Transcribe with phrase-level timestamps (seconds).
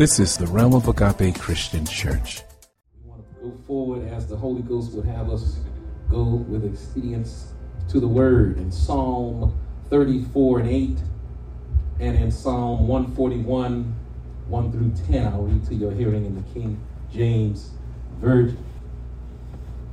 [0.00, 2.40] This is the Realm of Agape Christian Church.
[3.04, 5.58] We want to go forward as the Holy Ghost would have us
[6.10, 7.52] go with expedience
[7.90, 9.60] to the Word in Psalm
[9.90, 10.98] 34 and 8
[12.00, 13.94] and in Psalm 141,
[14.48, 15.26] 1 through 10.
[15.26, 16.80] I'll read to your hearing in the King
[17.12, 17.72] James
[18.22, 18.64] Version.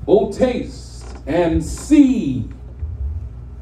[0.07, 2.47] Oh, taste and see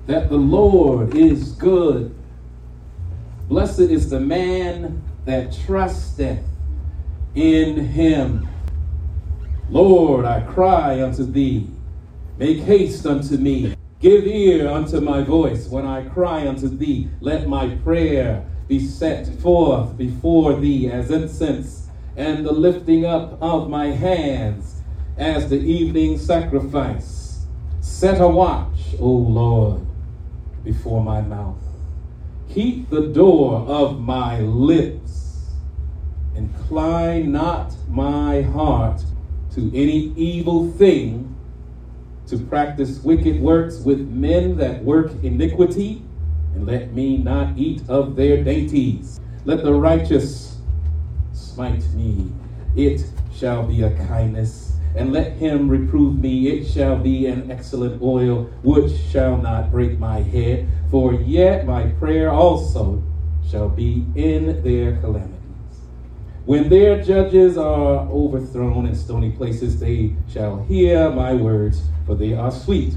[0.05, 2.15] that the Lord is good.
[3.49, 6.43] Blessed is the man that trusteth
[7.33, 8.47] in him.
[9.69, 11.67] Lord, I cry unto thee.
[12.37, 13.75] Make haste unto me.
[13.99, 17.09] Give ear unto my voice when I cry unto thee.
[17.21, 23.69] Let my prayer be set forth before thee as incense, and the lifting up of
[23.69, 24.81] my hands
[25.17, 27.45] as the evening sacrifice.
[27.79, 29.85] Set a watch, O Lord,
[30.63, 31.61] before my mouth.
[32.49, 35.04] Keep the door of my lips.
[36.35, 39.03] Incline not my heart
[39.53, 41.35] to any evil thing
[42.27, 46.03] to practice wicked works with men that work iniquity,
[46.53, 49.19] and let me not eat of their dainties.
[49.45, 50.57] Let the righteous
[51.31, 52.31] smite me,
[52.75, 54.73] it shall be a kindness.
[54.95, 59.99] And let him reprove me, it shall be an excellent oil, which shall not break
[59.99, 60.67] my head.
[60.89, 63.03] For yet my prayer also
[63.45, 65.44] shall be in their calamities.
[66.45, 72.35] When their judges are overthrown in stony places, they shall hear my words, for they
[72.35, 72.93] are sweet.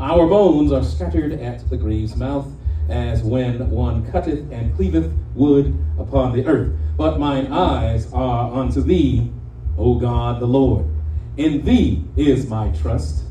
[0.00, 2.46] Our bones are scattered at the grave's mouth,
[2.90, 6.76] as when one cutteth and cleaveth wood upon the earth.
[6.98, 9.32] But mine eyes are unto thee,
[9.78, 10.84] O God the Lord.
[11.38, 13.24] In thee is my trust.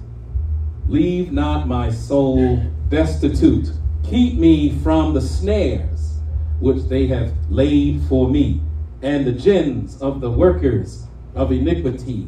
[0.87, 2.57] Leave not my soul
[2.89, 3.71] destitute.
[4.03, 6.17] Keep me from the snares
[6.59, 8.59] which they have laid for me,
[9.03, 11.03] and the gins of the workers
[11.35, 12.27] of iniquity.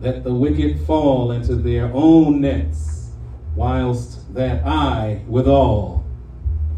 [0.00, 3.10] Let the wicked fall into their own nets,
[3.56, 6.04] whilst that I withal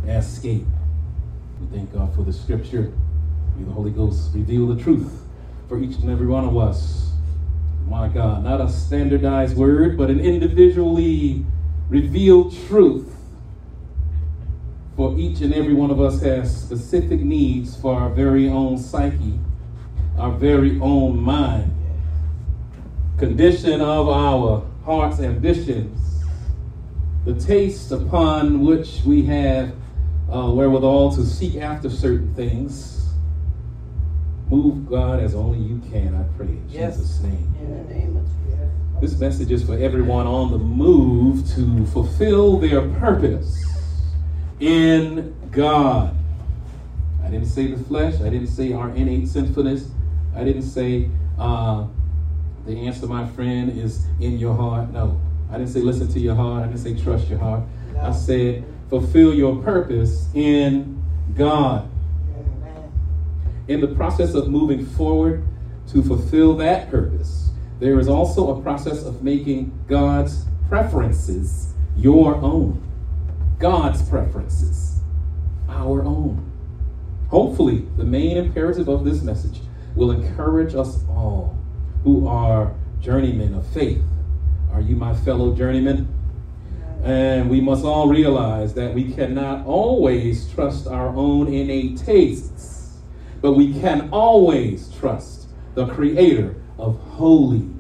[0.07, 0.67] escape.
[1.61, 2.93] We thank God for the scripture.
[3.57, 5.23] May the Holy Ghost reveal the truth
[5.69, 7.11] for each and every one of us.
[7.87, 11.45] My God, not a standardized word, but an individually
[11.89, 13.16] revealed truth.
[14.97, 19.39] For each and every one of us has specific needs for our very own psyche,
[20.19, 21.71] our very own mind,
[23.19, 26.25] condition of our heart's ambitions,
[27.27, 29.75] the taste upon which we have
[30.33, 33.11] uh, wherewithal to seek after certain things.
[34.49, 36.47] Move God as only you can, I pray.
[36.47, 36.97] In Yes.
[36.97, 37.55] Jesus' name.
[37.61, 38.71] In the name of Jesus.
[39.01, 43.63] This message is for everyone on the move to fulfill their purpose
[44.61, 46.17] in God.
[47.25, 48.15] I didn't say the flesh.
[48.21, 49.89] I didn't say our innate sinfulness.
[50.35, 51.87] I didn't say uh,
[52.67, 54.91] the answer, my friend, is in your heart.
[54.91, 55.21] No.
[55.51, 56.65] I didn't say listen to your heart.
[56.65, 57.63] I didn't say trust your heart.
[58.01, 61.03] I said fulfill your purpose in
[61.35, 61.89] God.
[62.37, 62.93] Amen.
[63.69, 65.45] In the process of moving forward
[65.89, 67.51] to fulfill that purpose,
[67.81, 72.86] there is also a process of making God's preferences your own.
[73.59, 75.01] God's preferences,
[75.69, 76.53] our own.
[77.29, 79.61] Hopefully, the main imperative of this message
[79.95, 81.57] will encourage us all
[82.05, 84.03] who are journeymen of faith.
[84.73, 86.13] Are you my fellow journeymen?
[87.03, 92.99] And we must all realize that we cannot always trust our own innate tastes,
[93.41, 97.71] but we can always trust the creator of holy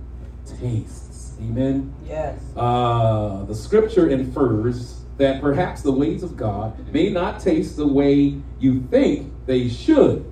[0.58, 1.34] tastes.
[1.40, 1.92] Amen.
[2.06, 2.40] Yes.
[2.56, 8.38] Uh, the scripture infers that perhaps the ways of God may not taste the way
[8.58, 10.30] you think they should,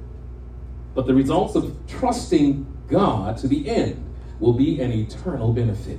[0.95, 4.05] but the results of trusting God to the end
[4.41, 5.99] will be an eternal benefit.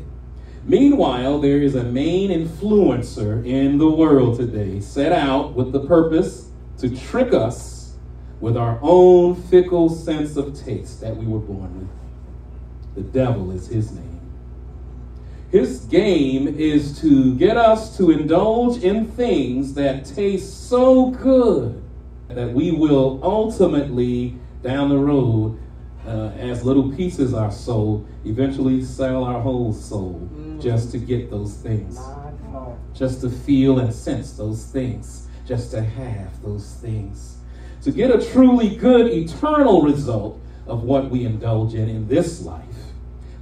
[0.63, 6.49] Meanwhile, there is a main influencer in the world today set out with the purpose
[6.79, 7.95] to trick us
[8.39, 11.89] with our own fickle sense of taste that we were born with.
[12.95, 14.14] The devil is his name.
[15.55, 21.81] His game is to get us to indulge in things that taste so good
[22.27, 25.57] that we will ultimately, down the road,
[26.05, 30.29] uh, as little pieces are sold, eventually sell our whole soul
[30.59, 32.01] just to get those things,
[32.93, 37.37] just to feel and sense those things, just to have those things.
[37.83, 40.37] To get a truly good eternal result
[40.67, 42.74] of what we indulge in in this life,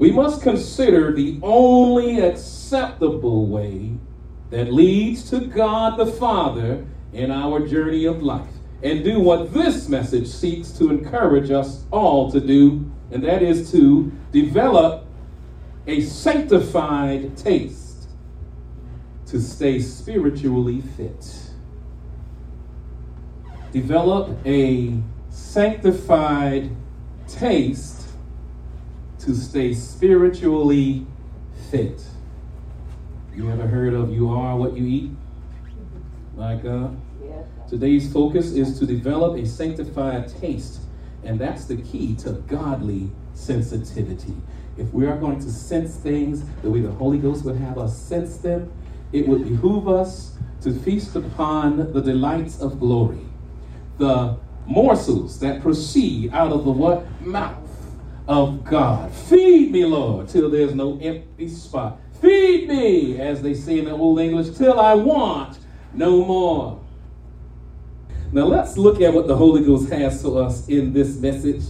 [0.03, 3.93] we must consider the only acceptable way
[4.49, 8.49] that leads to God the Father in our journey of life.
[8.81, 13.71] and do what this message seeks to encourage us all to do, and that is
[13.71, 15.05] to develop
[15.87, 18.09] a sanctified taste
[19.25, 21.53] to stay spiritually fit.
[23.71, 24.97] Develop a
[25.29, 26.69] sanctified
[27.25, 28.02] taste
[29.23, 31.05] to stay spiritually
[31.71, 32.03] fit.
[33.33, 35.11] You ever heard of you are what you eat?
[36.35, 36.63] Like.
[36.63, 37.47] Yes.
[37.69, 40.81] Today's focus is to develop a sanctified taste,
[41.23, 44.35] and that's the key to godly sensitivity.
[44.77, 47.97] If we are going to sense things the way the Holy Ghost would have us
[47.97, 48.71] sense them,
[49.13, 53.25] it would behoove us to feast upon the delights of glory,
[53.97, 57.62] the morsels that proceed out of the what mouth
[58.27, 59.11] of God.
[59.11, 61.99] Feed me, Lord, till there's no empty spot.
[62.21, 65.59] Feed me, as they say in the Old English, till I want
[65.93, 66.79] no more.
[68.31, 71.63] Now let's look at what the Holy Ghost has for us in this message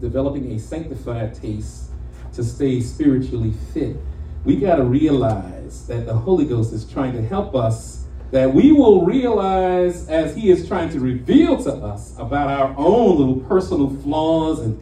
[0.00, 1.90] developing a sanctified taste
[2.34, 3.96] to stay spiritually fit.
[4.44, 8.70] We got to realize that the Holy Ghost is trying to help us, that we
[8.70, 13.90] will realize as He is trying to reveal to us about our own little personal
[14.02, 14.80] flaws and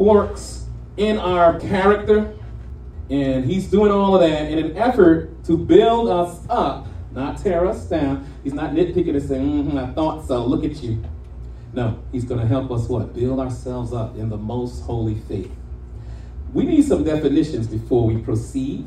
[0.00, 0.64] quirks
[0.96, 2.34] in our character.
[3.10, 7.66] And He's doing all of that in an effort to build us up, not tear
[7.66, 8.26] us down.
[8.42, 11.04] He's not nitpicking and saying, mm-hmm, I thought so, look at you.
[11.74, 13.14] No, he's going to help us what?
[13.14, 15.52] Build ourselves up in the most holy faith.
[16.54, 18.86] We need some definitions before we proceed.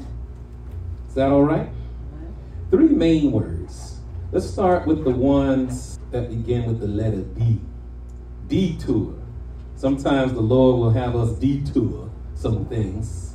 [1.07, 1.69] Is that all right?
[2.71, 3.99] Three main words.
[4.31, 7.61] Let's start with the ones that begin with the letter D.
[8.47, 9.22] Detour.
[9.83, 13.33] Sometimes the Lord will have us detour some things.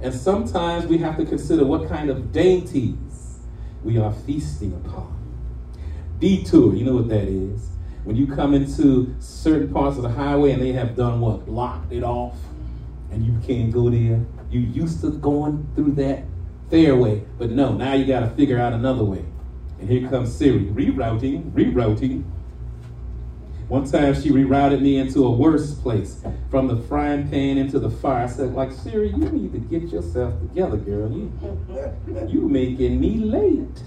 [0.00, 3.40] And sometimes we have to consider what kind of dainties
[3.84, 5.14] we are feasting upon.
[6.18, 7.68] Detour, you know what that is
[8.04, 11.44] when you come into certain parts of the highway and they have done what?
[11.44, 12.38] Blocked it off
[13.10, 14.24] and you can't go there.
[14.50, 16.24] You used to going through that
[16.70, 19.26] fairway, but no, now you got to figure out another way.
[19.78, 22.24] And here comes Siri, rerouting, rerouting.
[23.70, 27.88] One time she rerouted me into a worse place, from the frying pan into the
[27.88, 28.24] fire.
[28.24, 31.08] I said, like, Siri, you need to get yourself together, girl.
[31.12, 31.32] You,
[32.26, 33.84] you making me late.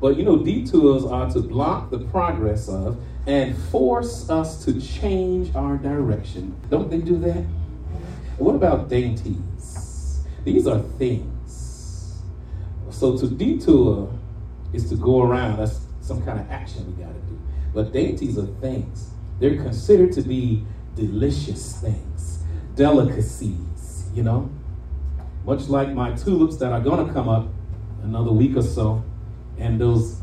[0.00, 5.54] But you know, detours are to block the progress of and force us to change
[5.54, 6.58] our direction.
[6.70, 7.44] Don't they do that?
[8.38, 10.24] What about dainties?
[10.42, 12.22] These are things.
[12.88, 14.10] So to detour
[14.72, 15.58] is to go around.
[15.58, 17.38] That's some kind of action we got to do.
[17.74, 19.10] But dainties are things.
[19.40, 20.64] They're considered to be
[20.94, 22.42] delicious things,
[22.74, 24.50] delicacies, you know?
[25.44, 27.48] Much like my tulips that are going to come up
[28.02, 29.02] another week or so
[29.58, 30.22] and those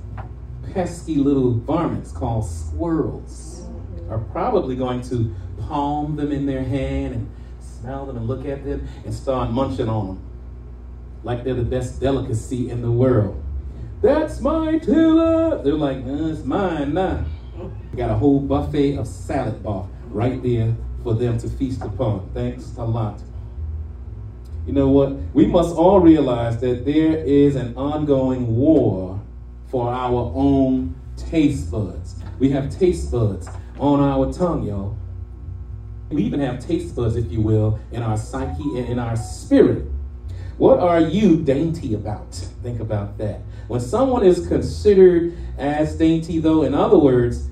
[0.73, 3.67] pesky little varmints called squirrels
[4.09, 8.63] are probably going to palm them in their hand and smell them and look at
[8.63, 10.29] them and start munching on them
[11.23, 13.41] like they're the best delicacy in the world.
[14.01, 15.63] That's my tulip.
[15.63, 17.25] They're like, uh, it's mine now.
[17.95, 22.29] Got a whole buffet of salad bar right there for them to feast upon.
[22.33, 23.21] Thanks a lot.
[24.65, 25.13] You know what?
[25.33, 29.19] We must all realize that there is an ongoing war
[29.67, 32.15] for our own taste buds.
[32.39, 34.97] We have taste buds on our tongue, y'all.
[36.09, 39.85] We even have taste buds, if you will, in our psyche and in our spirit.
[40.57, 42.33] What are you dainty about?
[42.63, 43.41] Think about that.
[43.69, 47.51] When someone is considered as dainty, though, in other words,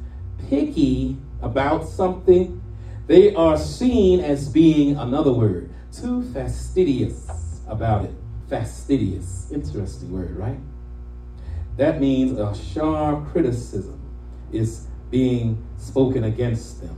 [0.49, 2.59] picky about something,
[3.05, 8.15] they are seen as being, another word, too fastidious about it.
[8.49, 9.51] Fastidious.
[9.51, 10.57] Interesting word, right?
[11.75, 14.01] That means a sharp criticism
[14.51, 16.97] is being spoken against them.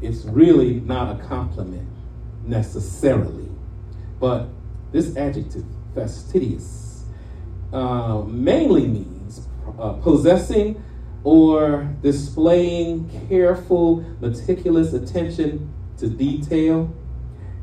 [0.00, 1.88] It's really not a compliment
[2.46, 3.48] necessarily.
[4.20, 4.46] But
[4.92, 6.89] this adjective, fastidious,
[7.72, 9.48] uh, mainly means
[9.78, 10.82] uh, possessing
[11.22, 16.94] or displaying careful, meticulous attention to detail.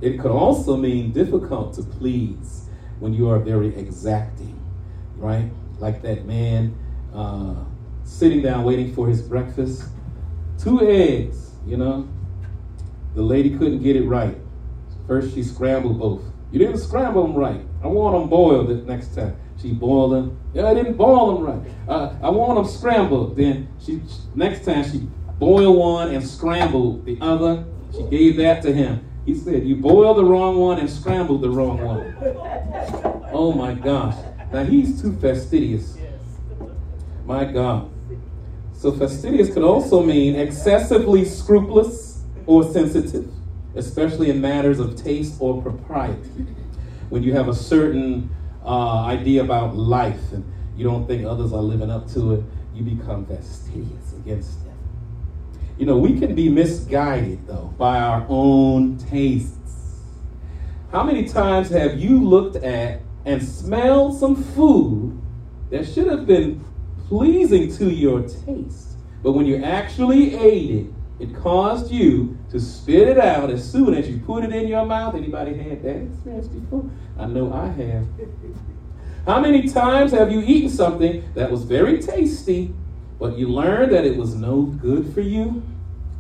[0.02, 4.60] It could also mean difficult to please when you are very exacting,
[5.16, 5.50] right?
[5.80, 6.76] like that man
[7.14, 7.56] uh,
[8.04, 9.84] sitting down waiting for his breakfast.
[10.60, 12.08] Two eggs, you know.
[13.16, 14.38] The lady couldn't get it right.
[15.08, 16.24] First, she scrambled both.
[16.52, 17.62] You didn't scramble them right.
[17.84, 19.36] I want them boiled next time.
[19.62, 20.40] She boiled them.
[20.54, 21.72] Yeah, I didn't boil them right.
[21.88, 23.36] Uh, I want them scrambled.
[23.36, 24.02] Then she
[24.36, 25.08] next time she
[25.40, 27.66] boiled one and scrambled the other.
[27.92, 29.04] She gave that to him.
[29.26, 32.16] He said, "You boiled the wrong one and scrambled the wrong one."
[33.30, 34.16] Oh my gosh!
[34.54, 35.98] Now he's too fastidious.
[37.26, 37.92] My God.
[38.74, 43.30] So fastidious could also mean excessively scrupulous or sensitive,
[43.76, 46.48] especially in matters of taste or propriety.
[47.10, 48.30] When you have a certain
[48.68, 50.44] uh, idea about life and
[50.76, 52.44] you don't think others are living up to it,
[52.76, 54.78] you become fastidious against them.
[55.78, 59.58] You know, we can be misguided though by our own tastes.
[60.92, 65.22] How many times have you looked at and smelled some food
[65.70, 66.64] that should have been
[67.08, 73.08] pleasing to your taste, but when you actually ate it, it caused you to spit
[73.08, 75.16] it out as soon as you put it in your mouth.
[75.16, 76.90] Anybody had that experience before?
[77.18, 78.06] I know I have.
[79.26, 82.74] How many times have you eaten something that was very tasty,
[83.20, 85.64] but you learned that it was no good for you?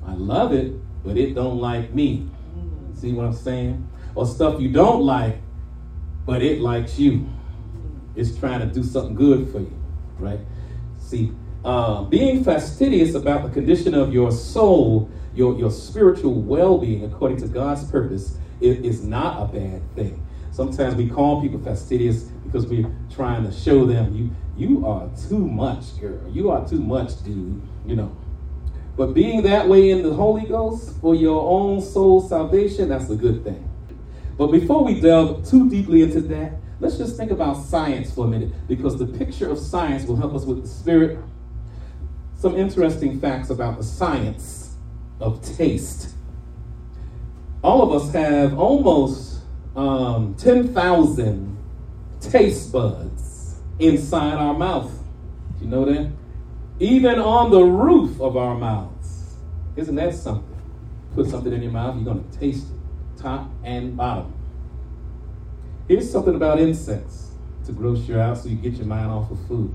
[0.05, 0.73] I love it,
[1.03, 2.27] but it don't like me.
[2.95, 3.87] See what I'm saying?
[4.15, 5.37] Or stuff you don't like,
[6.25, 7.29] but it likes you.
[8.15, 9.79] It's trying to do something good for you,
[10.17, 10.39] right?
[10.99, 11.31] See,
[11.63, 17.37] uh, being fastidious about the condition of your soul, your, your spiritual well being according
[17.37, 20.25] to God's purpose, is, is not a bad thing.
[20.51, 25.37] Sometimes we call people fastidious because we're trying to show them you you are too
[25.37, 26.19] much, girl.
[26.31, 27.61] You are too much, dude.
[27.85, 28.17] You know.
[28.95, 33.15] But being that way in the Holy Ghost for your own soul salvation, that's a
[33.15, 33.69] good thing.
[34.35, 38.27] But before we delve too deeply into that, let's just think about science for a
[38.27, 41.19] minute because the picture of science will help us with the spirit.
[42.37, 44.75] Some interesting facts about the science
[45.19, 46.13] of taste.
[47.63, 49.41] All of us have almost
[49.75, 51.57] um, 10,000
[52.21, 54.91] taste buds inside our mouth.
[55.59, 56.11] You know that?
[56.79, 59.35] Even on the roof of our mouths.
[59.75, 60.61] Isn't that something?
[61.15, 64.31] Put something in your mouth, you're going to taste it, top and bottom.
[65.87, 67.26] Here's something about insects
[67.67, 69.71] to gross you out so you get your mind off of food.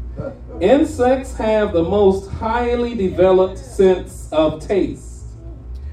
[0.61, 5.27] Insects have the most highly developed sense of taste.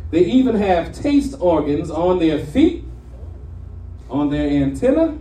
[0.09, 2.85] They even have taste organs on their feet,
[4.09, 5.17] on their antenna,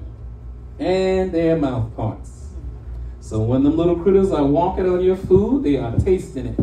[0.78, 2.46] and their mouth parts.
[3.20, 6.56] So when the little critters are walking on your food, they are tasting it.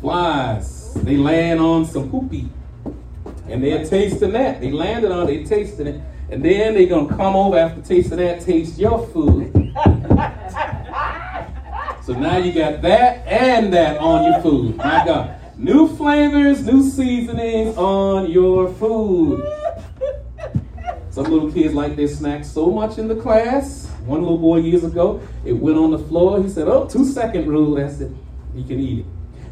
[0.00, 2.48] Flies, they land on some poopy.
[3.48, 4.60] And they're tasting that.
[4.60, 6.00] They landed on it, they tasting it.
[6.28, 9.52] And then they're gonna come over after tasting that, taste your food.
[12.04, 14.76] so now you got that and that on your food.
[14.76, 15.34] My God.
[15.56, 19.42] New flavors, new seasonings on your food.
[21.10, 23.88] Some little kids like their snacks so much in the class.
[24.04, 26.42] One little boy years ago, it went on the floor.
[26.42, 28.12] He said, Oh, two second rule, that's it.
[28.54, 29.06] He can eat it.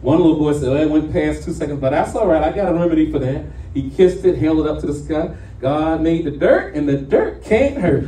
[0.05, 2.43] One little boy said, oh, it went past two seconds, but that's all right.
[2.43, 3.47] I got a remedy for that.
[3.73, 5.35] He kissed it, held it up to the sky.
[5.65, 8.05] God made the dirt, and the dirt can't hurt.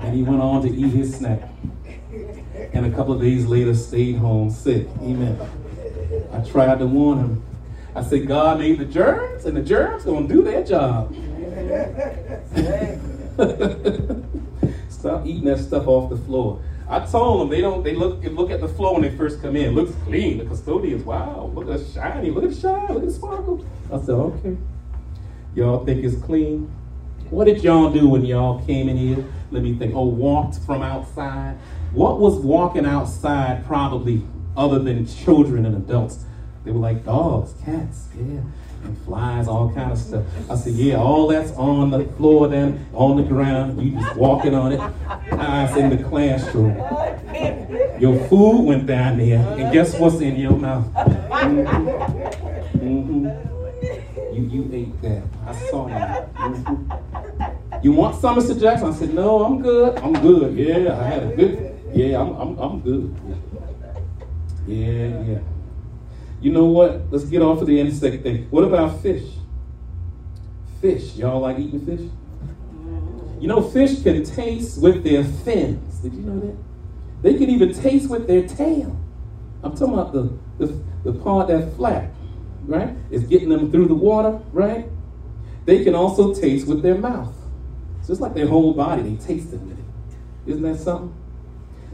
[0.00, 1.40] and he went on to eat his snack.
[2.72, 4.88] And a couple of days later, stayed home sick.
[5.00, 5.38] Amen.
[6.32, 7.44] I tried to warn him.
[7.94, 11.14] I said, God made the germs, and the germs gonna do their job.
[14.88, 16.60] Stop eating that stuff off the floor.
[16.88, 17.84] I told them they don't.
[17.84, 19.66] They look look at the floor when they first come in.
[19.66, 20.38] It looks clean.
[20.38, 22.32] The custodians, wow, look at the shiny.
[22.32, 22.88] Look at the shine.
[22.88, 23.64] Look at the sparkle.
[23.92, 24.56] I said, okay.
[25.56, 26.70] Y'all think it's clean?
[27.30, 29.24] What did y'all do when y'all came in here?
[29.50, 29.96] Let me think.
[29.96, 31.56] Oh, walked from outside.
[31.92, 34.22] What was walking outside probably
[34.56, 36.24] other than children and adults?
[36.64, 38.42] They were like dogs, cats, yeah
[38.84, 40.24] and flies, all kind of stuff.
[40.50, 43.82] I said, yeah, all that's on the floor then, on the ground.
[43.82, 44.78] You just walking on it.
[45.32, 46.76] Was in the classroom.
[48.00, 50.86] Your food went down there, and guess what's in your mouth?
[50.94, 51.88] Mm-hmm.
[52.78, 53.55] Mm-hmm.
[54.36, 55.22] You, you ate that.
[55.46, 56.34] I saw that.
[56.34, 57.82] Mm-hmm.
[57.82, 58.60] You want some, Mr.
[58.60, 58.90] Jackson?
[58.90, 59.98] I said, no, I'm good.
[59.98, 60.54] I'm good.
[60.56, 63.16] Yeah, I had a good, yeah, I'm, I'm, I'm good.
[64.66, 65.38] Yeah, yeah.
[66.40, 67.10] You know what?
[67.10, 68.46] Let's get off of the insect thing.
[68.50, 69.24] What about fish?
[70.82, 71.16] Fish.
[71.16, 72.10] Y'all like eating fish?
[73.40, 75.98] You know, fish can taste with their fins.
[75.98, 76.56] Did you know that?
[77.22, 78.98] They can even taste with their tail.
[79.62, 82.10] I'm talking about the, the, the part that's flat,
[82.66, 82.94] right?
[83.10, 84.88] It's getting them through the water, right?
[85.64, 87.34] They can also taste with their mouth.
[88.02, 89.84] So it's like their whole body, they taste it with it.
[90.46, 91.14] Isn't that something?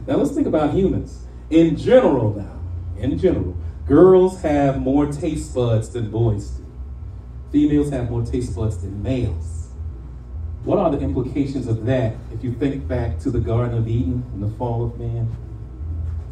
[0.05, 1.25] Now let's think about humans.
[1.49, 2.59] In general now,
[3.01, 6.65] in general, Girls have more taste buds than boys do.
[7.51, 9.71] Females have more taste buds than males.
[10.63, 14.23] What are the implications of that if you think back to the Garden of Eden
[14.33, 15.35] and the fall of man?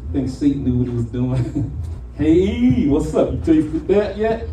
[0.06, 1.78] You think Satan knew what he was doing?
[2.22, 3.32] hey, what's up?
[3.32, 4.48] You tasted that yet?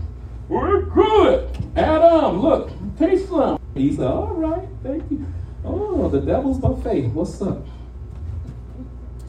[0.48, 1.56] We're good.
[1.76, 3.60] Adam, look, taste some.
[3.76, 5.26] He said, all right, thank you.
[5.64, 7.10] Oh, the devil's buffet.
[7.10, 7.66] What's up?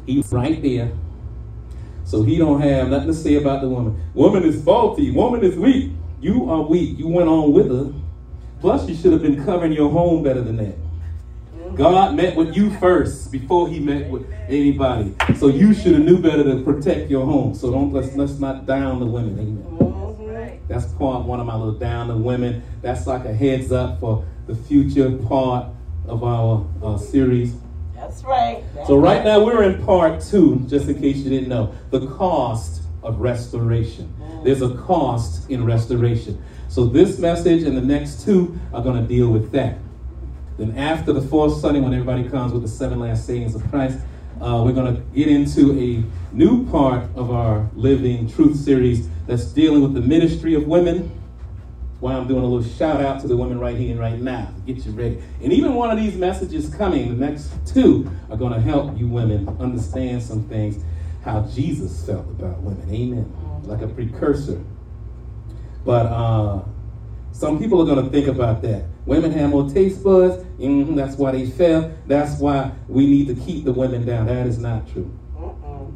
[0.06, 0.90] He's right there
[2.04, 4.02] So he don't have nothing to say about the woman.
[4.14, 5.10] Woman is faulty.
[5.10, 5.92] Woman is weak.
[6.20, 6.98] You are weak.
[6.98, 7.92] You went on with her.
[8.60, 10.76] Plus, you should have been covering your home better than that.
[11.74, 15.14] God met with you first before he met with anybody.
[15.36, 17.54] So you should have knew better to protect your home.
[17.54, 19.38] So don't let's let's not down the women.
[19.38, 20.60] Amen.
[20.68, 22.62] That's part one of my little down the women.
[22.80, 25.66] That's like a heads up for the future part
[26.06, 27.54] of our uh, series.
[27.94, 28.62] That's right.
[28.74, 32.06] That's So right now we're in part two, just in case you didn't know, the
[32.06, 34.14] cost of restoration.
[34.44, 36.42] There's a cost in restoration.
[36.68, 39.76] So this message and the next two are going to deal with that.
[40.60, 43.98] Then after the fourth Sunday, when everybody comes with the seven last sayings of Christ,
[44.42, 49.44] uh, we're going to get into a new part of our Living Truth series that's
[49.46, 51.18] dealing with the ministry of women.
[52.00, 54.52] Why I'm doing a little shout out to the women right here and right now
[54.66, 55.22] get you ready.
[55.42, 59.08] And even one of these messages coming, the next two, are going to help you
[59.08, 60.84] women understand some things,
[61.24, 62.86] how Jesus felt about women.
[62.94, 63.62] Amen.
[63.64, 64.62] Like a precursor.
[65.86, 66.64] But uh,
[67.32, 68.84] some people are going to think about that.
[69.10, 70.44] Women have more taste buds.
[70.58, 71.92] hmm that's why they fail.
[72.06, 74.26] That's why we need to keep the women down.
[74.26, 75.10] That is not true.
[75.36, 75.92] Mm-mm.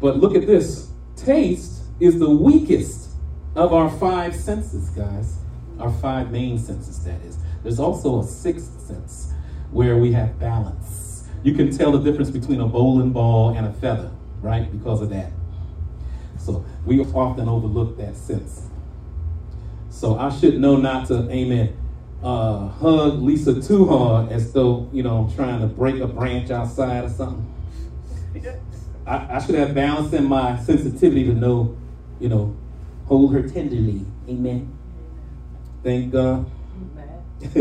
[0.00, 3.08] But look at this taste is the weakest
[3.54, 5.38] of our five senses, guys.
[5.78, 7.38] Our five main senses, that is.
[7.62, 9.32] There's also a sixth sense
[9.70, 11.24] where we have balance.
[11.42, 14.10] You can tell the difference between a bowling ball and a feather,
[14.42, 14.70] right?
[14.70, 15.32] Because of that.
[16.36, 18.66] So we often overlook that sense.
[19.88, 21.74] So I should know not to, amen,
[22.22, 26.50] uh, hug Lisa too hard as though, you know, I'm trying to break a branch
[26.50, 27.52] outside or something.
[29.06, 31.76] I, I should have balanced in my sensitivity to know,
[32.18, 32.56] you know,
[33.06, 34.04] hold her tenderly.
[34.28, 34.76] Amen.
[35.84, 36.50] Thank God.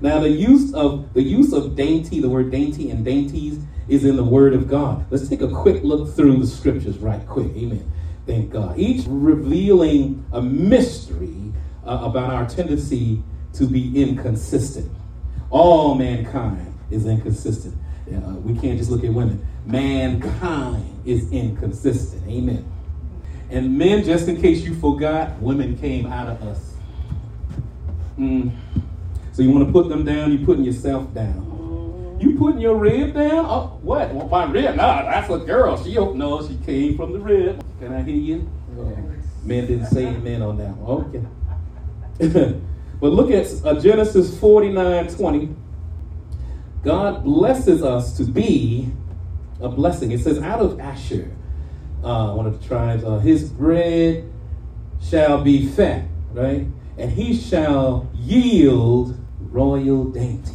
[0.00, 3.58] now the use of the use of dainty, the word dainty and dainties
[3.88, 5.06] is in the word of God.
[5.10, 7.48] Let's take a quick look through the scriptures right quick.
[7.56, 7.90] Amen.
[8.26, 8.78] Thank God.
[8.78, 11.52] Each revealing a mystery
[11.86, 13.22] uh, about our tendency
[13.56, 14.90] to be inconsistent.
[15.50, 17.74] All mankind is inconsistent.
[18.08, 19.44] Uh, we can't just look at women.
[19.64, 22.26] Mankind is inconsistent.
[22.28, 22.70] Amen.
[23.50, 26.74] And men, just in case you forgot, women came out of us.
[28.18, 28.52] Mm.
[29.32, 32.16] So you want to put them down, you're putting yourself down.
[32.20, 33.44] You putting your rib down?
[33.44, 34.12] Oh, what?
[34.14, 34.76] Well, my rib?
[34.76, 35.82] No, that's a girl.
[35.82, 37.62] She no, she came from the rib.
[37.78, 38.50] Can I hear you?
[39.44, 41.28] Men didn't say amen on that one.
[42.20, 42.60] Okay.
[43.00, 45.56] but look at uh, Genesis 49 20.
[46.82, 48.92] God blesses us to be
[49.60, 50.12] a blessing.
[50.12, 51.30] It says, out of Asher,
[52.04, 54.30] uh, one of the tribes, uh, his bread
[55.02, 56.66] shall be fat, right?
[56.96, 60.52] And he shall yield royal dainties.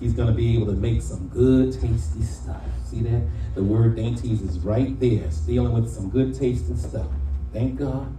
[0.00, 2.62] He's going to be able to make some good, tasty stuff.
[2.84, 3.22] See that?
[3.54, 5.24] The word dainties is right there.
[5.24, 7.08] It's dealing with some good tasting stuff.
[7.52, 8.16] Thank God.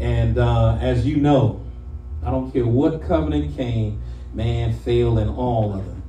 [0.00, 1.64] And uh, as you know,
[2.24, 4.02] I don't care what covenant came,
[4.32, 6.02] man failed in all of them.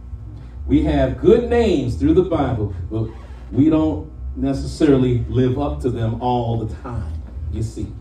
[0.66, 3.10] We have good names through the Bible, but
[3.52, 7.22] we don't necessarily live up to them all the time.
[7.52, 7.94] You see,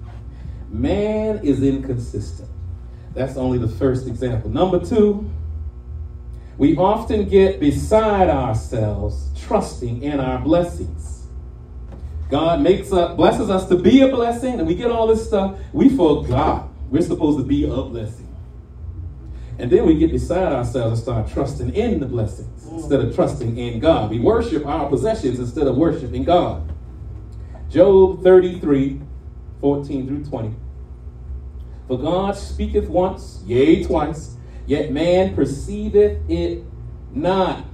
[0.70, 2.48] man is inconsistent.
[3.14, 4.50] That's only the first example.
[4.50, 5.30] Number two,
[6.56, 11.13] we often get beside ourselves, trusting in our blessings.
[12.34, 15.56] God makes us, blesses us to be a blessing, and we get all this stuff.
[15.72, 18.26] We forgot we're supposed to be a blessing.
[19.60, 23.56] And then we get beside ourselves and start trusting in the blessings instead of trusting
[23.56, 24.10] in God.
[24.10, 26.72] We worship our possessions instead of worshiping God.
[27.70, 29.00] Job 33,
[29.60, 30.56] 14 through 20.
[31.86, 34.34] For God speaketh once, yea, twice,
[34.66, 36.64] yet man perceiveth it
[37.12, 37.64] not.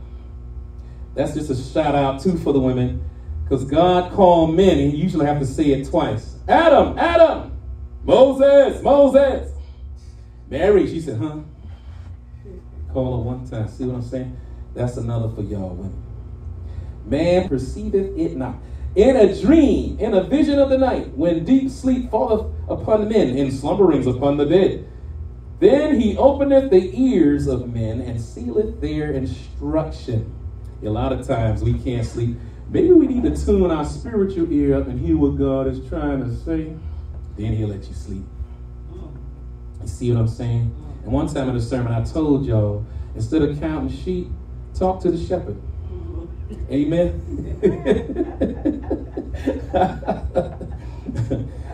[1.14, 3.09] That's just a shout out too for the women,
[3.50, 6.36] because God called men, and you usually have to say it twice.
[6.46, 7.58] Adam, Adam,
[8.04, 9.52] Moses, Moses.
[10.48, 11.40] Mary, she said, huh?
[12.92, 13.66] Call her one time.
[13.66, 14.38] See what I'm saying?
[14.72, 16.00] That's another for y'all women.
[17.04, 18.54] Man perceiveth it not.
[18.94, 23.30] In a dream, in a vision of the night, when deep sleep falleth upon men,
[23.36, 24.88] in slumberings upon the bed.
[25.58, 30.36] Then he openeth the ears of men and sealeth their instruction.
[30.84, 32.36] A lot of times we can't sleep.
[32.70, 36.22] Maybe we need to tune our spiritual ear up and hear what God is trying
[36.22, 36.72] to say.
[37.36, 38.24] Then he'll let you sleep.
[39.82, 40.72] You see what I'm saying?
[41.02, 44.28] And one time in a sermon, I told y'all, instead of counting sheep,
[44.72, 45.60] talk to the shepherd.
[46.70, 47.58] Amen.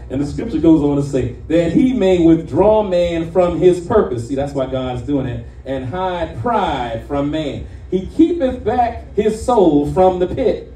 [0.09, 4.29] and the scripture goes on to say that he may withdraw man from his purpose.
[4.29, 5.47] See, that's why God's doing it.
[5.67, 7.67] And hide pride from man.
[7.91, 10.73] He keepeth back his soul from the pit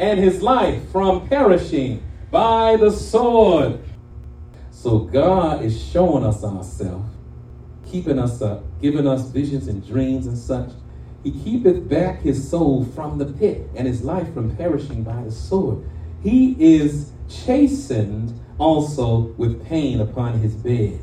[0.00, 3.78] and his life from perishing by the sword.
[4.70, 7.14] So God is showing us ourselves,
[7.86, 10.70] keeping us up, giving us visions and dreams and such.
[11.22, 15.30] He keepeth back his soul from the pit and his life from perishing by the
[15.30, 15.84] sword.
[16.22, 20.98] He is chastened also with pain upon his bed,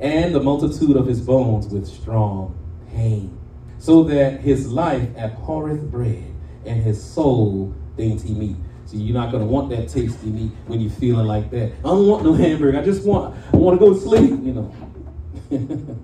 [0.00, 2.54] and the multitude of his bones with strong
[2.90, 3.38] pain,
[3.78, 6.34] so that his life abhorreth bread,
[6.66, 8.56] and his soul dainty meat.
[8.86, 11.72] So you're not gonna want that tasty meat when you're feeling like that.
[11.78, 12.78] I don't want no hamburger.
[12.78, 14.30] I just want I want to go to sleep.
[14.30, 15.98] You know.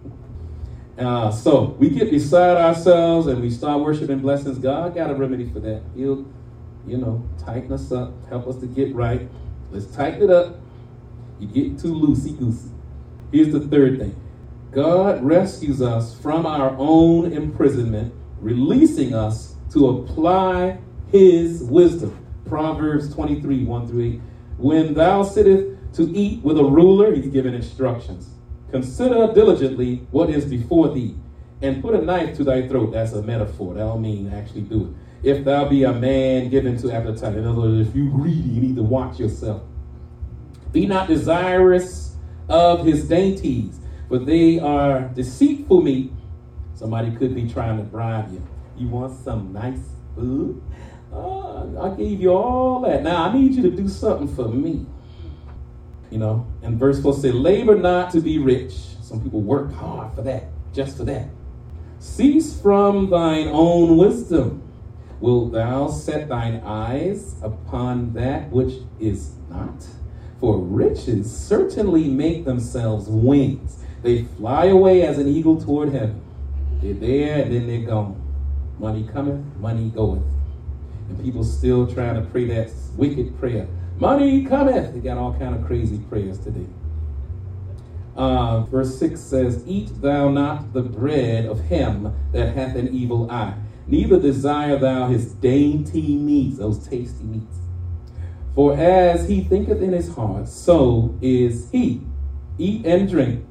[0.99, 4.59] uh, so we get beside ourselves and we start worshiping blessings.
[4.59, 5.83] God got a remedy for that.
[5.97, 6.25] He'll,
[6.87, 9.29] you know, tighten us up, help us to get right.
[9.71, 10.57] Let's tighten it up.
[11.41, 12.71] You get too loosey goosey.
[13.33, 14.19] Here's the third thing.
[14.71, 20.79] God rescues us from our own imprisonment, releasing us to apply
[21.11, 22.25] his wisdom.
[22.47, 24.21] Proverbs 23, 1 through 8.
[24.59, 28.31] When thou sittest to eat with a ruler, he's giving instructions.
[28.71, 31.17] Consider diligently what is before thee,
[31.63, 32.93] and put a knife to thy throat.
[32.93, 33.75] That's a metaphor.
[33.75, 34.87] That don't mean actually do
[35.23, 35.29] it.
[35.29, 38.61] If thou be a man given to appetite, in other words, if you greedy, you
[38.61, 39.63] need to watch yourself.
[40.71, 42.17] Be not desirous
[42.49, 46.13] of his dainties, for they are deceitful meat.
[46.75, 48.47] Somebody could be trying to bribe you.
[48.77, 49.81] You want some nice
[50.15, 50.63] food?
[51.19, 53.03] Oh, I gave you all that.
[53.03, 54.87] Now I need you to do something for me.
[56.11, 58.75] You know, and verse 4 say, Labor not to be rich.
[59.03, 61.29] Some people work hard for that, just for that.
[61.99, 64.63] Cease from thine own wisdom.
[65.21, 69.87] Wilt thou set thine eyes upon that which is not?
[70.41, 73.79] For riches certainly make themselves wings.
[74.03, 76.23] They fly away as an eagle toward heaven.
[76.81, 78.23] They're there and then they're gone.
[78.79, 80.23] Money cometh, money goeth.
[81.09, 83.69] And people still trying to pray that wicked prayer.
[83.99, 84.95] Money cometh.
[84.95, 86.67] They got all kind of crazy prayers today.
[88.19, 93.31] Uh, verse 6 says, Eat thou not the bread of him that hath an evil
[93.31, 93.55] eye,
[93.87, 97.59] neither desire thou his dainty meats, those tasty meats.
[98.57, 102.03] For as he thinketh in his heart, so is he.
[102.59, 103.47] Eat and drink,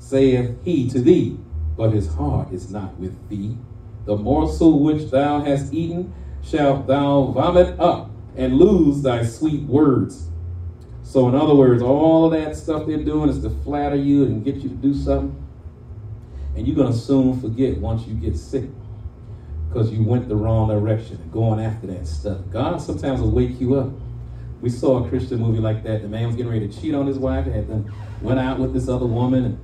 [0.00, 1.38] saith he to thee,
[1.76, 3.56] but his heart is not with thee.
[4.04, 10.28] The morsel which thou hast eaten shalt thou vomit up and lose thy sweet words.
[11.02, 14.44] So, in other words, all of that stuff they're doing is to flatter you and
[14.44, 15.38] get you to do something.
[16.56, 18.64] And you're going to soon forget once you get sick
[19.68, 22.38] because you went the wrong direction and going after that stuff.
[22.50, 23.90] God sometimes will wake you up.
[24.60, 26.02] We saw a Christian movie like that.
[26.02, 28.72] The man was getting ready to cheat on his wife and then went out with
[28.72, 29.58] this other woman and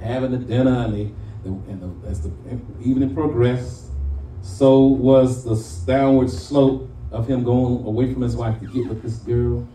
[0.00, 1.12] having a dinner and they
[1.44, 2.32] and the, as the
[2.82, 3.90] evening progressed,
[4.44, 9.02] so was the downward slope of him going away from his wife to get with
[9.02, 9.66] this girl.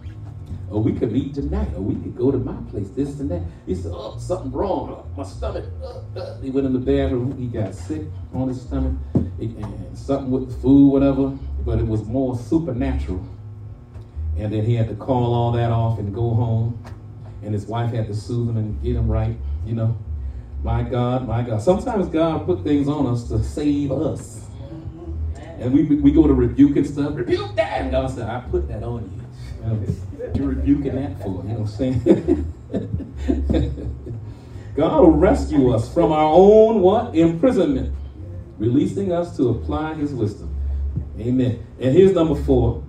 [0.69, 3.41] Or we could meet tonight, or we could go to my place, this and that.
[3.65, 4.89] He said, Oh, something wrong.
[4.91, 5.65] Oh, my stomach.
[5.82, 6.39] Uh, uh.
[6.41, 7.36] He went in the bathroom.
[7.36, 8.93] He got sick on his stomach.
[9.15, 11.29] and something with the food, whatever.
[11.65, 13.25] But it was more supernatural.
[14.38, 16.84] And then he had to call all that off and go home.
[17.41, 19.97] And his wife had to soothe him and get him right, you know.
[20.62, 21.60] My God, my God.
[21.60, 24.48] Sometimes God put things on us to save us.
[25.60, 27.15] And we, we go to rebuke and stuff.
[27.15, 27.82] Rebuke that.
[27.82, 29.95] And God said, I put that on you.
[30.36, 31.43] you're rebuking that for.
[31.43, 32.54] You know what I'm saying?
[34.76, 37.15] God will rescue us from our own what?
[37.15, 37.93] Imprisonment.
[38.58, 40.56] Releasing us to apply his wisdom.
[41.19, 41.65] Amen.
[41.80, 42.84] And here's number four.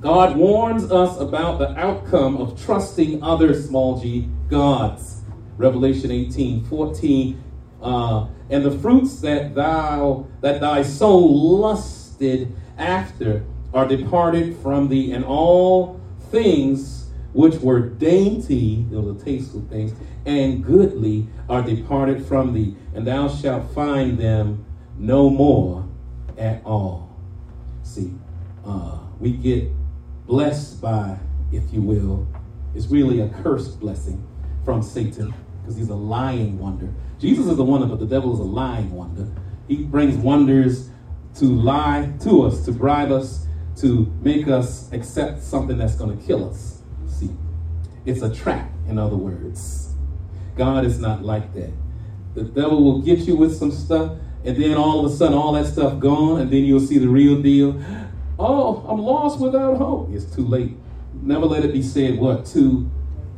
[0.00, 5.22] God warns us about the outcome of trusting other small g gods.
[5.56, 7.42] Revelation 18, 14.
[7.80, 15.12] Uh, and the fruits that thou that thy soul lusted after are departed from thee,
[15.12, 19.92] and all things which were dainty, those are tasteful things,
[20.24, 24.64] and goodly are departed from thee, and thou shalt find them
[24.96, 25.88] no more
[26.38, 27.10] at all.
[27.82, 28.12] See,
[28.64, 29.68] uh, we get
[30.26, 31.18] blessed by,
[31.52, 32.28] if you will,
[32.74, 34.24] it's really a cursed blessing
[34.64, 36.92] from Satan because he's a lying wonder.
[37.18, 39.26] Jesus is a wonder, but the devil is a lying wonder.
[39.66, 40.90] He brings wonders
[41.36, 43.46] to lie to us, to bribe us,
[43.76, 46.82] to make us accept something that's going to kill us.
[47.08, 47.30] See,
[48.04, 49.94] it's a trap, in other words.
[50.54, 51.72] God is not like that.
[52.34, 55.52] The devil will get you with some stuff, and then all of a sudden, all
[55.52, 57.82] that stuff gone, and then you'll see the real deal.
[58.36, 60.10] Oh, I'm lost without hope.
[60.12, 60.76] It's too late.
[61.22, 62.44] Never let it be said, what?
[62.44, 62.90] Too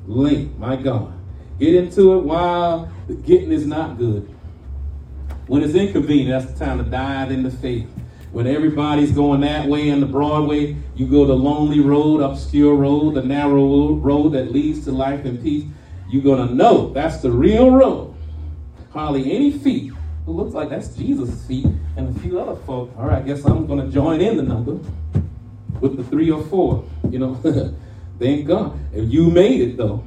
[0.07, 0.57] late.
[0.57, 1.16] My God.
[1.59, 4.29] Get into it while the getting is not good.
[5.47, 7.89] When it's inconvenient, that's the time to dive into faith.
[8.33, 13.15] When everybody's going that way in the Broadway, you go the lonely road, obscure road,
[13.15, 15.65] the narrow road that leads to life and peace.
[16.11, 18.15] You're gonna know that's the real road.
[18.91, 19.93] Hardly any feet.
[20.27, 21.67] It looks like that's Jesus' feet
[21.97, 22.93] and a few other folk.
[22.99, 24.79] All right, I guess I'm gonna join in the number
[25.81, 26.85] with the three or four.
[27.11, 27.35] You know,
[28.19, 28.79] thank God.
[28.93, 30.05] If you made it though,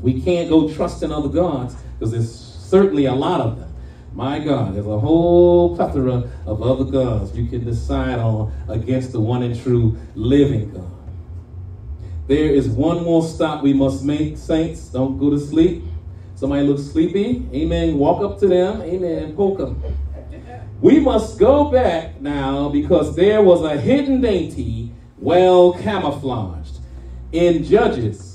[0.00, 3.70] we can't go trusting other gods because there's certainly a lot of them.
[4.12, 9.20] My God, there's a whole plethora of other gods you can decide on against the
[9.20, 10.90] one and true living God.
[12.26, 14.88] There is one more stop we must make, saints.
[14.88, 15.84] Don't go to sleep.
[16.34, 17.46] Somebody looks sleepy.
[17.52, 17.98] Amen.
[17.98, 18.82] Walk up to them.
[18.82, 19.34] Amen.
[19.36, 19.82] Poke them.
[20.80, 26.78] We must go back now because there was a hidden dainty well camouflaged
[27.32, 28.29] in Judges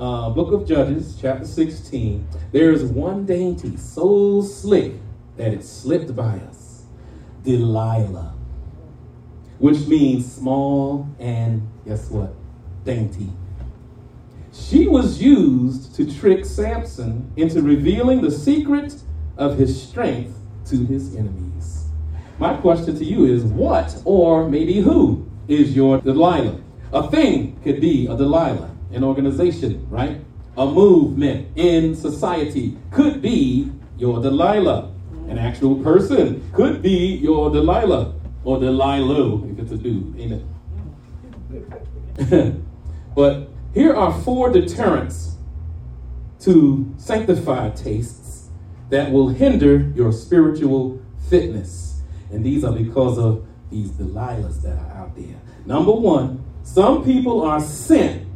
[0.00, 4.94] uh, book of Judges, chapter 16, there is one dainty so slick
[5.36, 6.84] that it slipped by us
[7.44, 8.34] Delilah,
[9.58, 12.32] which means small and guess what?
[12.84, 13.30] Dainty.
[14.52, 18.94] She was used to trick Samson into revealing the secret
[19.36, 20.34] of his strength
[20.66, 21.88] to his enemies.
[22.38, 26.58] My question to you is what or maybe who is your Delilah?
[26.94, 30.20] A thing could be a Delilah an organization, right?
[30.56, 34.92] A movement in society could be your Delilah.
[35.28, 40.42] An actual person could be your Delilah or Delilah if it's a dude, ain't
[42.28, 42.56] it?
[43.14, 45.36] but here are four deterrents
[46.40, 48.48] to sanctified tastes
[48.88, 52.02] that will hinder your spiritual fitness.
[52.32, 55.36] And these are because of these Delilahs that are out there.
[55.64, 58.26] Number one, some people are sent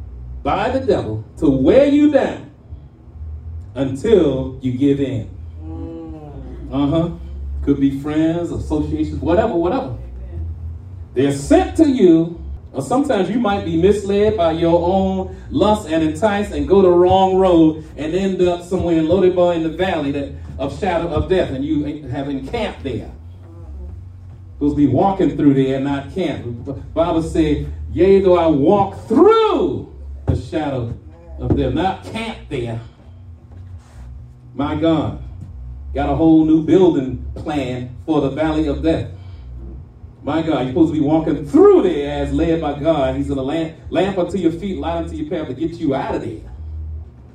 [0.44, 2.52] by the devil to wear you down
[3.74, 5.28] until you give in.
[5.64, 6.68] Mm.
[6.70, 7.10] Uh huh.
[7.64, 9.96] Could be friends, associations, whatever, whatever.
[11.14, 12.40] They're sent to you,
[12.72, 16.90] or sometimes you might be misled by your own lust and entice and go the
[16.90, 21.28] wrong road and end up somewhere in Lodebar in the valley that of shadow of
[21.28, 23.10] death, and you have encamped there.
[24.54, 26.94] Supposed to be walking through there, not camp.
[26.94, 29.93] Bible said, "Yea, though I walk through
[30.36, 30.94] shadow
[31.38, 31.74] of them.
[31.74, 32.80] not camp there.
[34.54, 35.22] My God,
[35.94, 39.10] got a whole new building plan for the valley of death.
[40.22, 43.16] My God, you're supposed to be walking through there as led by God.
[43.16, 45.94] He's going to lamp, lamp unto your feet, light unto your path to get you
[45.94, 46.50] out of there.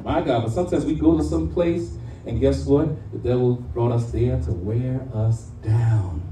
[0.03, 2.87] My God, but sometimes we go to some place, and guess what?
[3.11, 6.23] The devil brought us there to wear us down.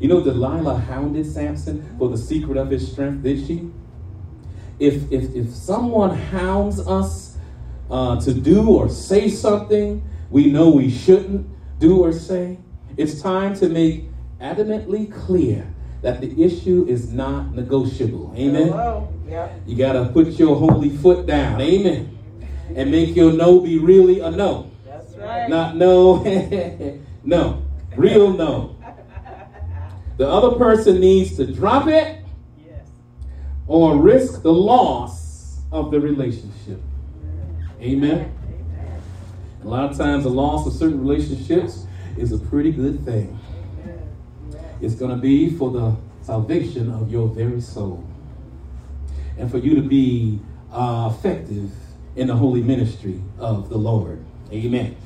[0.00, 3.70] You know, Delilah hounded Samson for the secret of his strength, did she?
[4.82, 7.38] If, if, if someone hounds us
[7.88, 11.46] uh, to do or say something we know we shouldn't
[11.78, 12.58] do or say,
[12.96, 14.08] it's time to make
[14.40, 18.34] adamantly clear that the issue is not negotiable.
[18.36, 18.68] Amen.
[19.28, 19.48] Yeah.
[19.66, 21.60] You got to put your holy foot down.
[21.60, 22.18] Amen.
[22.74, 24.70] And make your no be really a no.
[24.84, 25.48] That's right.
[25.48, 26.22] Not no,
[27.24, 27.62] no.
[27.96, 28.76] Real no.
[30.18, 32.21] The other person needs to drop it
[33.72, 36.78] or risk the loss of the relationship.
[37.80, 38.30] Amen.
[39.64, 41.86] A lot of times, the loss of certain relationships
[42.18, 43.40] is a pretty good thing.
[44.82, 48.06] It's going to be for the salvation of your very soul
[49.38, 50.38] and for you to be
[50.70, 51.70] uh, effective
[52.14, 54.22] in the holy ministry of the Lord.
[54.52, 54.96] Amen.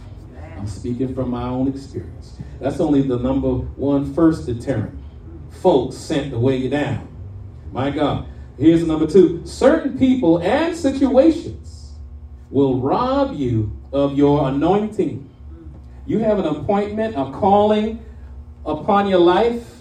[0.59, 2.37] I'm speaking from my own experience.
[2.59, 4.99] That's only the number one first deterrent.
[5.51, 7.07] Folks sent to weigh you down.
[7.71, 8.27] My God.
[8.59, 11.93] Here's number two certain people and situations
[12.51, 15.29] will rob you of your anointing.
[16.07, 18.05] You have an appointment, a calling
[18.65, 19.73] upon your life.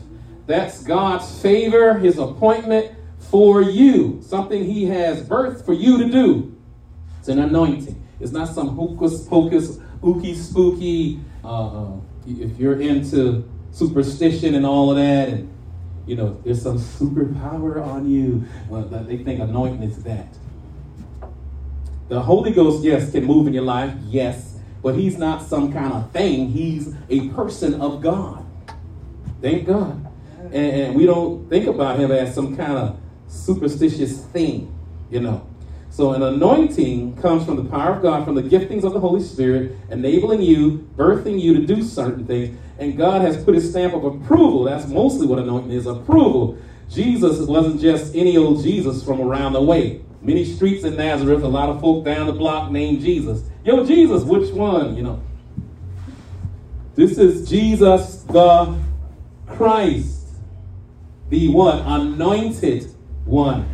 [0.48, 4.22] That's God's favor, His appointment for you.
[4.22, 6.58] Something He has birthed for you to do.
[7.20, 8.02] It's an anointing.
[8.20, 11.20] It's not some hocus pocus, ooky spooky.
[11.44, 15.55] Uh, uh, if you're into superstition and all of that, and
[16.06, 18.44] you know, there's some superpower on you.
[18.66, 20.28] Uh, well, they think anointing is that.
[22.08, 25.92] The Holy Ghost, yes, can move in your life, yes, but He's not some kind
[25.94, 26.50] of thing.
[26.50, 28.46] He's a person of God.
[29.42, 30.06] Thank God.
[30.46, 34.74] And, and we don't think about Him as some kind of superstitious thing,
[35.10, 35.48] you know.
[35.90, 39.24] So, an anointing comes from the power of God, from the giftings of the Holy
[39.24, 43.94] Spirit, enabling you, birthing you to do certain things and God has put his stamp
[43.94, 44.64] of approval.
[44.64, 46.58] That's mostly what anointing is approval.
[46.90, 50.02] Jesus wasn't just any old Jesus from around the way.
[50.22, 53.44] Many streets in Nazareth, a lot of folk down the block named Jesus.
[53.64, 54.96] Yo, Jesus, which one?
[54.96, 55.22] You know.
[56.96, 58.78] This is Jesus the
[59.48, 60.28] Christ.
[61.30, 61.82] the what?
[61.86, 62.92] Anointed
[63.26, 63.70] one.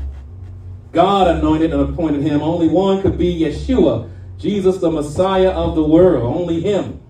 [0.91, 2.41] God anointed and appointed him.
[2.41, 6.35] Only one could be Yeshua, Jesus, the Messiah of the world.
[6.35, 7.01] Only him.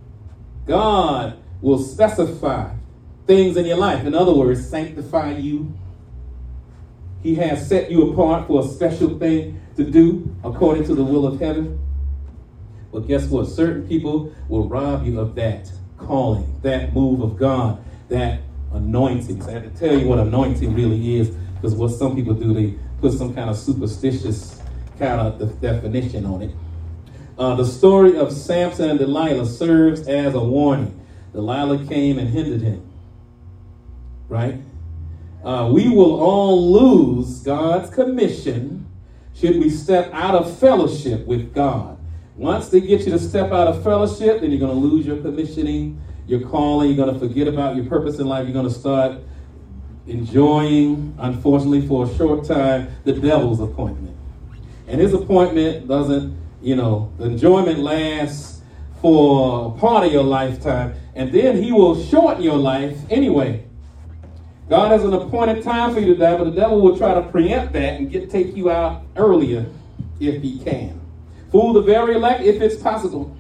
[0.66, 2.74] God will specify
[3.28, 4.06] things in your life.
[4.06, 5.74] In other words, sanctify you.
[7.22, 11.26] He has set you apart for a special thing to do according to the will
[11.28, 11.80] of heaven.
[12.92, 13.48] But guess what?
[13.48, 18.42] Certain people will rob you of that calling, that move of God, that
[18.74, 19.42] anointing.
[19.42, 22.54] So I have to tell you what anointing really is, because what some people do,
[22.54, 24.62] they put some kind of superstitious
[24.98, 26.56] kind of definition on it.
[27.38, 30.98] Uh, the story of Samson and Delilah serves as a warning.
[31.34, 32.88] Delilah came and hindered him.
[34.30, 34.62] Right?
[35.44, 38.86] Uh, we will all lose God's commission
[39.34, 41.98] should we step out of fellowship with God.
[42.36, 45.18] Once they get you to step out of fellowship, then you're going to lose your
[45.18, 46.90] commissioning, your calling.
[46.90, 48.46] You're going to forget about your purpose in life.
[48.46, 49.20] You're going to start
[50.08, 54.16] enjoying, unfortunately, for a short time, the devil's appointment.
[54.88, 58.51] And his appointment doesn't, you know, the enjoyment lasts
[59.02, 63.66] for part of your lifetime, and then he will shorten your life anyway.
[64.70, 67.24] God has an appointed time for you to die, but the devil will try to
[67.24, 69.66] preempt that and get take you out earlier
[70.20, 71.02] if he can.
[71.52, 73.36] Fool the very elect if it's possible.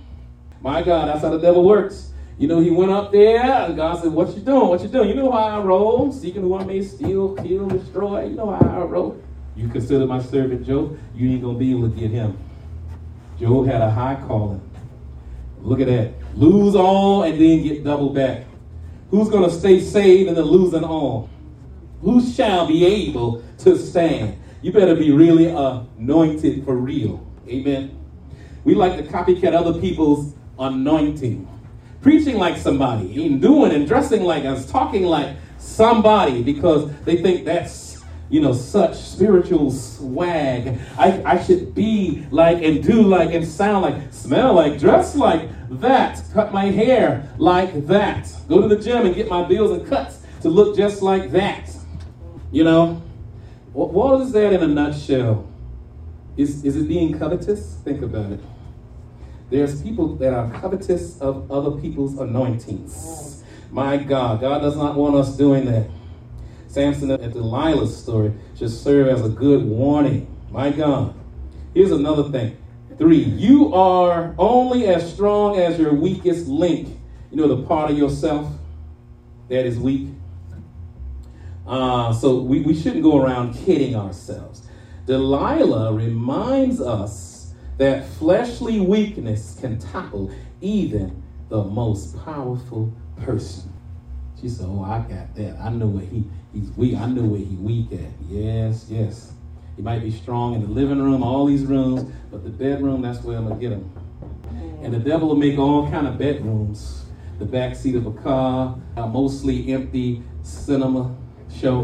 [0.59, 2.11] My God, that's how the devil works.
[2.37, 4.67] You know, he went up there and God said, What you doing?
[4.67, 5.09] What you doing?
[5.09, 8.25] You know how I roll, seeking who I may steal, kill, destroy.
[8.25, 9.21] You know how I roll.
[9.55, 12.37] You consider my servant Job, you ain't gonna be able to get him.
[13.39, 14.61] Job had a high calling.
[15.61, 16.13] Look at that.
[16.35, 18.45] Lose all and then get double back.
[19.09, 21.29] Who's going to stay saved and then losing all?
[22.01, 24.41] Who shall be able to stand?
[24.61, 27.25] You better be really anointed for real.
[27.47, 27.97] Amen.
[28.63, 31.47] We like to copycat other people's anointing.
[32.01, 37.45] Preaching like somebody, and doing and dressing like us, talking like somebody because they think
[37.45, 37.90] that's,
[38.31, 40.79] you know, such spiritual swag.
[40.97, 45.49] I, I should be like and do like and sound like, smell like, dress like
[45.81, 49.85] that, cut my hair like that, go to the gym and get my bills and
[49.85, 51.75] cuts to look just like that.
[52.53, 53.03] You know,
[53.73, 55.45] what, what is that in a nutshell?
[56.37, 57.75] Is, is it being covetous?
[57.83, 58.39] Think about it.
[59.49, 63.43] There's people that are covetous of other people's anointings.
[63.71, 65.89] My God, God does not want us doing that.
[66.71, 70.27] Samson and Delilah's story should serve as a good warning.
[70.49, 71.13] My God.
[71.73, 72.57] Here's another thing
[72.97, 76.99] Three, you are only as strong as your weakest link.
[77.31, 78.51] You know, the part of yourself
[79.49, 80.09] that is weak.
[81.65, 84.67] Uh, so we, we shouldn't go around kidding ourselves.
[85.07, 90.31] Delilah reminds us that fleshly weakness can topple
[90.61, 93.73] even the most powerful person.
[94.41, 95.57] She said, Oh, I got that.
[95.59, 96.23] I know where he,
[96.53, 96.97] he's weak.
[96.97, 98.11] I know where he weak at.
[98.27, 99.33] Yes, yes.
[99.75, 103.23] He might be strong in the living room, all these rooms, but the bedroom, that's
[103.23, 103.91] where I'm gonna get him.
[104.21, 104.85] Mm.
[104.85, 107.05] And the devil will make all kind of bedrooms.
[107.39, 111.15] The back seat of a car, a mostly empty cinema
[111.53, 111.83] show.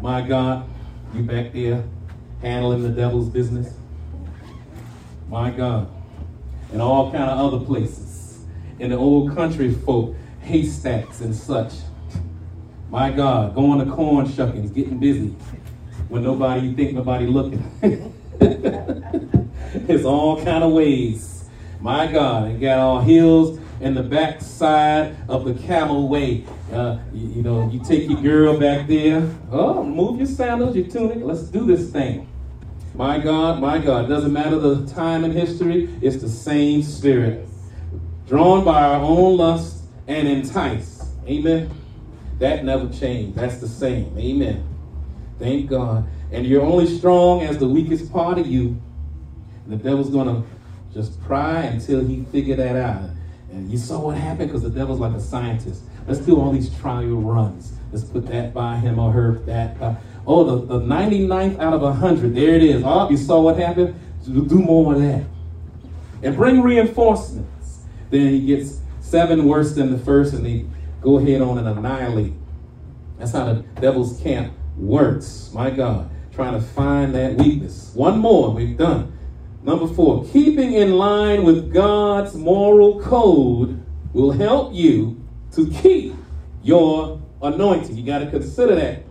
[0.00, 0.68] My God,
[1.14, 1.84] you back there
[2.40, 3.74] handling the devil's business.
[5.28, 5.88] My God.
[6.72, 8.44] And all kind of other places.
[8.78, 10.16] In the old country folk,
[10.50, 11.72] haystacks and such.
[12.90, 15.28] My God, going to corn shuckings, getting busy
[16.08, 17.62] when nobody think nobody looking.
[18.40, 21.48] it's all kind of ways.
[21.80, 26.44] My God, it got all hills and the backside of the camel way.
[26.72, 29.30] Uh, you, you, know, you take your girl back there.
[29.52, 31.18] Oh, move your sandals, your tunic.
[31.20, 32.28] Let's do this thing.
[32.94, 34.08] My God, my God.
[34.08, 37.46] Doesn't matter the time in history, it's the same spirit.
[38.26, 39.79] Drawn by our own lust
[40.10, 41.14] and entice.
[41.26, 41.70] Amen.
[42.40, 43.36] That never changed.
[43.36, 44.16] That's the same.
[44.18, 44.66] Amen.
[45.38, 46.08] Thank God.
[46.32, 48.80] And you're only strong as the weakest part of you.
[49.64, 50.48] And the devil's going to
[50.92, 53.10] just pry until he figure that out.
[53.52, 55.82] And you saw what happened because the devil's like a scientist.
[56.08, 57.72] Let's do all these trial runs.
[57.92, 59.96] Let's put that by him or her, that by.
[60.26, 62.34] Oh, the, the 99th out of 100.
[62.34, 62.82] There it is.
[62.84, 63.98] Oh, you saw what happened?
[64.24, 65.24] Do more of that.
[66.22, 67.80] And bring reinforcements.
[68.10, 68.80] Then he gets
[69.10, 70.64] seven worse than the first, and they
[71.00, 72.32] go ahead on and annihilate.
[73.18, 75.50] That's how the devil's camp works.
[75.52, 77.90] My God, trying to find that weakness.
[77.94, 79.18] One more, we've done.
[79.62, 86.14] Number four, keeping in line with God's moral code will help you to keep
[86.62, 87.96] your anointing.
[87.96, 89.02] You got to consider that.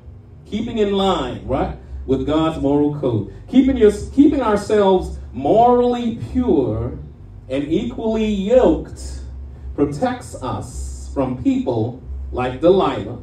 [0.46, 1.78] Keeping in line, right,
[2.08, 3.34] with God's moral code.
[3.50, 6.98] Keeping your keeping ourselves morally pure
[7.50, 9.20] and equally yoked
[9.80, 12.04] protects us from people
[12.34, 13.18] like Delilah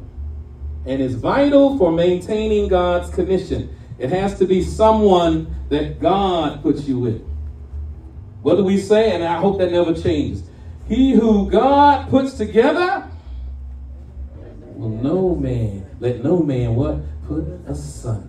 [0.87, 3.69] and is vital for maintaining God's commission.
[3.99, 7.21] It has to be someone that God puts you with.
[8.41, 9.13] What do we say?
[9.13, 10.49] And I hope that never changes.
[10.87, 13.07] He who God puts together,
[14.73, 16.97] will no man, let no man what?
[17.27, 18.27] Put asunder.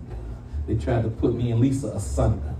[0.67, 2.53] They tried to put me and Lisa asunder,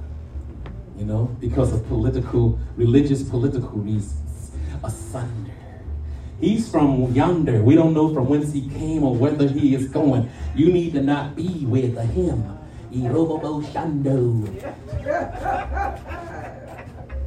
[0.98, 4.29] you know, because of political, religious, political reasons.
[4.84, 5.52] Asunder.
[6.40, 7.62] He's from yonder.
[7.62, 10.30] We don't know from whence he came or whether he is going.
[10.56, 12.58] You need to not be with him.
[12.94, 14.46] Irobobo Shando.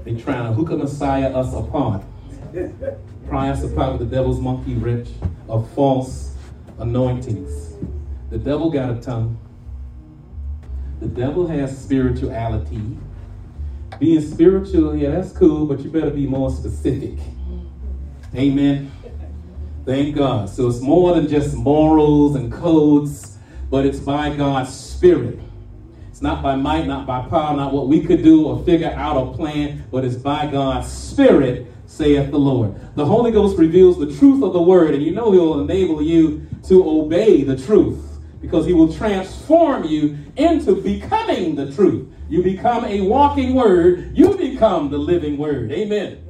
[0.05, 2.03] They trying to hook a Messiah us apart.
[3.29, 5.09] Pry us apart with the devil's monkey wrench
[5.49, 6.35] of false
[6.79, 7.75] anointings.
[8.31, 9.39] The devil got a tongue.
[11.01, 12.99] The devil has spirituality.
[13.99, 17.19] Being spiritual, yeah, that's cool, but you better be more specific.
[18.35, 18.91] Amen.
[19.85, 20.49] Thank God.
[20.49, 23.37] So it's more than just morals and codes,
[23.69, 25.39] but it's by God's Spirit.
[26.09, 29.17] It's not by might, not by power, not what we could do or figure out
[29.17, 32.75] a plan, but it's by God's Spirit, saith the Lord.
[32.95, 36.47] The Holy Ghost reveals the truth of the word, and you know He'll enable you
[36.69, 42.09] to obey the truth because He will transform you into becoming the truth.
[42.31, 45.71] You become a walking word, you become the living word.
[45.71, 46.22] Amen.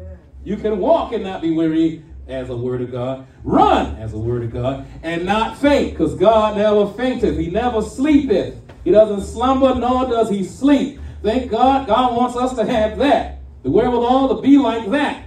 [0.44, 4.18] You can walk and not be weary as a word of God, run as a
[4.18, 7.36] word of God, and not faint, because God never fainteth.
[7.38, 8.56] He never sleepeth.
[8.84, 11.00] He doesn't slumber, nor does he sleep.
[11.22, 13.40] Thank God, God wants us to have that.
[13.62, 15.24] The wherewithal to be like that.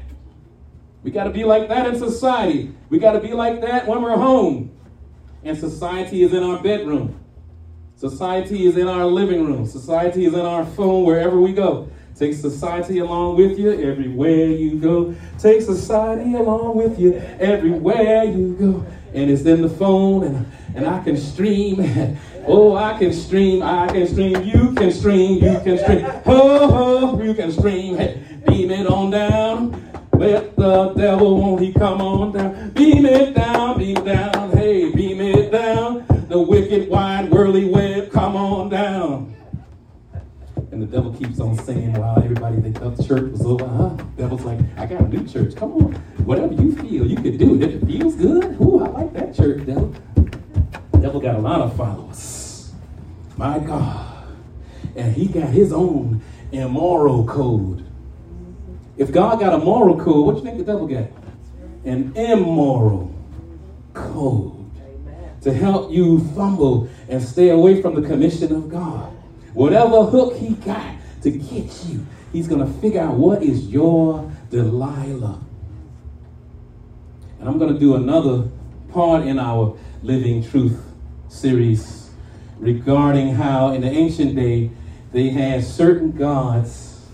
[1.03, 2.74] We got to be like that in society.
[2.89, 4.72] We got to be like that when we're home.
[5.43, 7.20] And society is in our bedroom.
[7.95, 9.66] Society is in our living room.
[9.66, 11.89] Society is in our phone wherever we go.
[12.16, 15.13] Take society along with you everywhere you go.
[15.38, 18.86] Take society along with you everywhere you go.
[19.13, 22.18] And it's in the phone, and, and I can stream.
[22.47, 26.01] Oh, I can stream, I can stream, you can stream, you can stream.
[26.01, 27.97] Ho, ho, you can stream.
[27.97, 29.72] Hey, beam it on down.
[30.13, 32.70] Let the devil, won't he come on down?
[32.70, 34.51] Beam it down, beam it down.
[34.51, 36.05] Hey, beam it down.
[36.30, 39.34] The wicked, wide, whirly web, come on down.
[40.76, 43.65] And the devil keeps on saying, while everybody they thought the church was over.
[43.65, 43.91] Huh?
[44.17, 45.55] Devil's like, I got a new church.
[45.55, 45.93] Come on.
[46.26, 47.61] Whatever you feel, you can do it.
[47.63, 49.95] If it feels good, ooh, I like that church, devil.
[50.99, 52.73] Devil got a lot of followers.
[53.38, 54.28] My God.
[54.97, 56.21] And he got his own
[56.51, 57.86] immoral code.
[58.97, 61.07] If God got a moral code, what you think the devil got?
[61.86, 63.15] An immoral
[63.93, 64.69] code
[65.39, 69.14] to help you fumble and stay away from the commission of God.
[69.56, 74.30] Whatever hook he got to get you, he's going to figure out what is your
[74.51, 75.41] Delilah.
[77.39, 78.49] And I'm going to do another
[78.91, 80.84] part in our Living Truth
[81.30, 82.10] series
[82.60, 84.72] regarding how in the ancient day
[85.14, 87.06] they had certain gods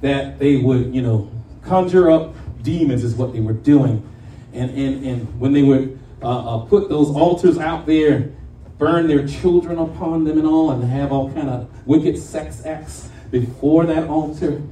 [0.00, 1.30] that they would, you know,
[1.62, 4.06] conjure up demons is what they were doing.
[4.52, 8.32] And, and, and when they would uh, uh, put those altars out there
[8.78, 13.10] burn their children upon them and all and have all kind of wicked sex acts
[13.30, 14.62] before that altar.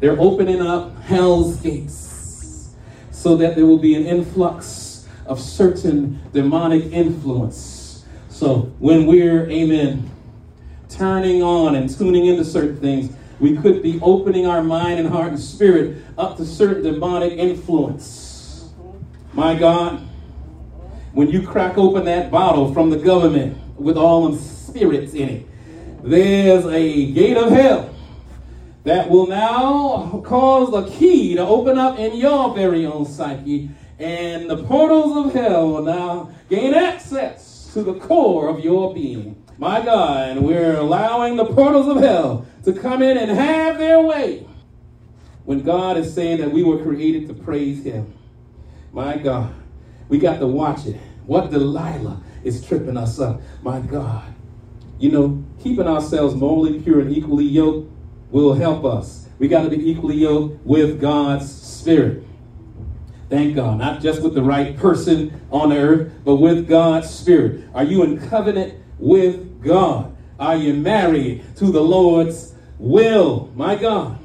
[0.00, 2.74] They're opening up hell's gates
[3.10, 8.04] so that there will be an influx of certain demonic influence.
[8.28, 10.10] So when we're amen
[10.88, 15.28] turning on and tuning into certain things we could be opening our mind and heart
[15.28, 18.70] and spirit up to certain demonic influence.
[19.32, 20.06] My god
[21.16, 25.46] when you crack open that bottle from the government with all them spirits in it,
[26.04, 27.88] there's a gate of hell
[28.84, 34.50] that will now cause a key to open up in your very own psyche, and
[34.50, 39.42] the portals of hell will now gain access to the core of your being.
[39.56, 44.46] My God, we're allowing the portals of hell to come in and have their way
[45.46, 48.12] when God is saying that we were created to praise Him.
[48.92, 49.54] My God.
[50.08, 51.00] We got to watch it.
[51.26, 53.40] What Delilah is tripping us up.
[53.62, 54.34] My God.
[54.98, 57.90] You know, keeping ourselves morally pure and equally yoked
[58.30, 59.28] will help us.
[59.38, 62.24] We got to be equally yoked with God's Spirit.
[63.28, 63.78] Thank God.
[63.78, 67.64] Not just with the right person on earth, but with God's Spirit.
[67.74, 70.16] Are you in covenant with God?
[70.38, 73.50] Are you married to the Lord's will?
[73.54, 74.18] My God.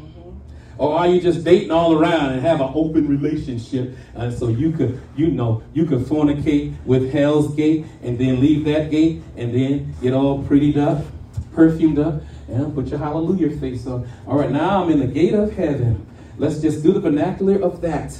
[0.81, 3.95] Or are you just dating all around and have an open relationship?
[4.15, 8.65] And so you could, you know, you could fornicate with Hell's Gate and then leave
[8.65, 11.05] that gate and then get all prettied up,
[11.53, 14.09] perfumed up, and put your hallelujah face on.
[14.25, 16.03] All right, now I'm in the gate of heaven.
[16.39, 18.17] Let's just do the vernacular of that.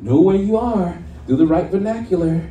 [0.00, 0.96] Know where you are.
[1.26, 2.48] Do the right vernacular.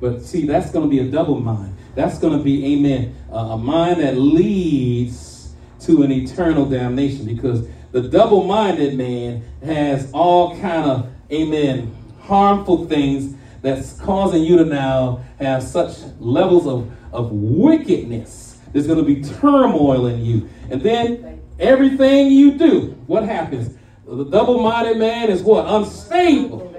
[0.00, 1.76] But see, that's going to be a double mind.
[1.94, 7.66] That's going to be, amen, uh, a mind that leads to an eternal damnation because
[7.92, 15.24] the double-minded man has all kind of, amen, harmful things that's causing you to now
[15.38, 18.58] have such levels of, of wickedness.
[18.72, 20.48] There's going to be turmoil in you.
[20.70, 23.76] And then everything you do, what happens?
[24.06, 25.66] The double-minded man is what?
[25.66, 26.74] Unstable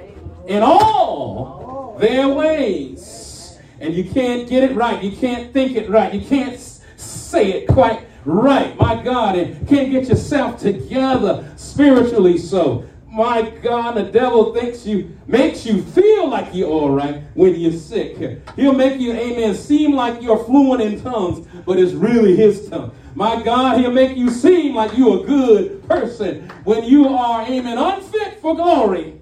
[0.48, 3.60] in all their ways.
[3.80, 5.04] And you can't get it right.
[5.04, 6.14] You can't think it right.
[6.14, 6.60] You can't
[6.98, 8.78] say it quite right.
[8.78, 12.86] My God, and can't get yourself together spiritually so.
[13.08, 17.74] My God, the devil thinks you makes you feel like you're all right when you're
[17.74, 18.42] sick.
[18.56, 22.96] He'll make you, amen, seem like you're fluent in tongues, but it's really his tongue.
[23.14, 27.78] My God, he'll make you seem like you're a good person when you are, amen,
[27.78, 29.20] unfit for glory.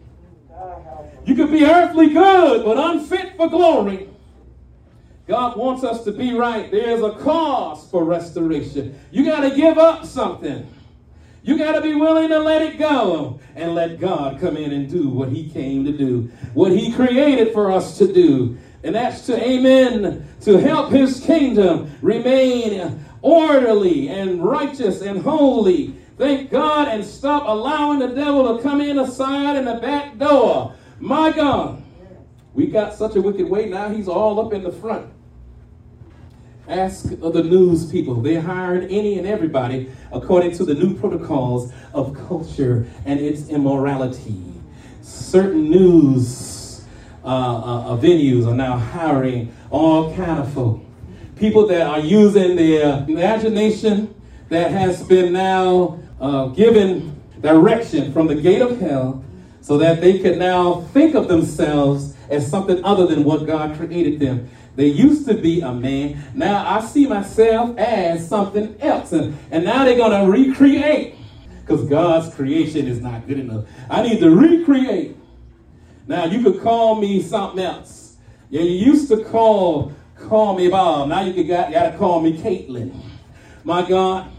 [1.26, 4.10] You could be earthly good, but unfit for glory.
[5.30, 6.72] God wants us to be right.
[6.72, 9.00] There's a cause for restoration.
[9.12, 10.68] You got to give up something.
[11.44, 14.90] You got to be willing to let it go and let God come in and
[14.90, 18.58] do what He came to do, what He created for us to do.
[18.84, 25.94] And that's to, amen, to help His kingdom remain orderly and righteous and holy.
[26.18, 30.18] Thank God and stop allowing the devil to come in the side and the back
[30.18, 30.74] door.
[31.00, 31.84] My God.
[32.56, 35.12] We got such a wicked way now, he's all up in the front.
[36.70, 38.22] Ask the news people.
[38.22, 44.44] They're hiring any and everybody according to the new protocols of culture and its immorality.
[45.02, 46.86] Certain news
[47.24, 50.80] uh, uh, uh, venues are now hiring all kind of folk.
[51.38, 54.14] People that are using their imagination
[54.50, 59.24] that has been now uh, given direction from the gate of hell
[59.62, 64.20] so that they can now think of themselves as something other than what God created
[64.20, 64.48] them.
[64.80, 66.24] They used to be a man.
[66.34, 69.12] Now I see myself as something else.
[69.12, 71.16] And, and now they're going to recreate
[71.60, 73.66] because God's creation is not good enough.
[73.90, 75.18] I need to recreate.
[76.08, 78.16] Now you could call me something else.
[78.50, 81.10] Yeah, you used to call call me Bob.
[81.10, 82.98] Now you could got, got to call me Caitlin.
[83.66, 84.32] My God,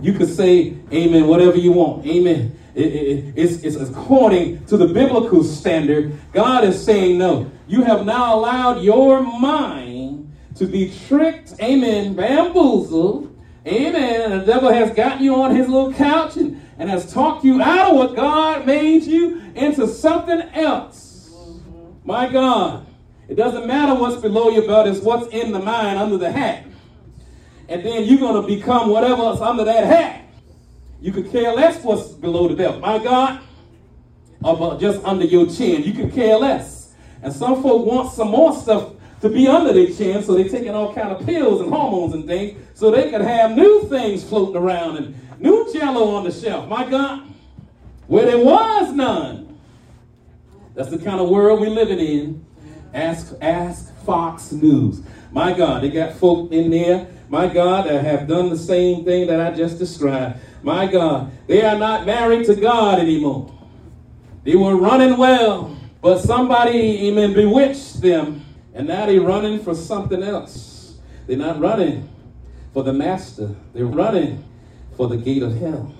[0.00, 2.04] you could say amen, whatever you want.
[2.04, 2.58] Amen.
[2.74, 6.18] It, it, it's, it's according to the biblical standard.
[6.32, 7.48] God is saying no.
[7.72, 13.34] You have now allowed your mind to be tricked, amen, bamboozled,
[13.66, 14.30] amen.
[14.30, 17.62] And the devil has got you on his little couch and, and has talked you
[17.62, 21.30] out of what God made you into something else.
[21.32, 22.06] Mm-hmm.
[22.06, 22.86] My God.
[23.28, 26.66] It doesn't matter what's below your belt, it's what's in the mind under the hat.
[27.70, 30.26] And then you're going to become whatever's under that hat.
[31.00, 32.82] You could care less what's below the belt.
[32.82, 33.40] My God,
[34.44, 35.84] or just under your chin.
[35.84, 36.81] You could care less.
[37.22, 40.74] And some folk want some more stuff to be under their chin, so they're taking
[40.74, 44.56] all kind of pills and hormones and things, so they can have new things floating
[44.56, 46.68] around and new jello on the shelf.
[46.68, 47.22] My God,
[48.08, 49.58] where there was none.
[50.74, 52.44] That's the kind of world we're living in.
[52.92, 55.02] Ask, ask Fox News.
[55.30, 59.28] My God, they got folk in there, my God, that have done the same thing
[59.28, 60.38] that I just described.
[60.62, 63.52] My God, they are not married to God anymore.
[64.44, 68.44] They were running well, but somebody, amen, bewitched them,
[68.74, 70.98] and now they're running for something else.
[71.26, 72.08] They're not running
[72.74, 74.44] for the master, they're running
[74.96, 75.94] for the gate of hell.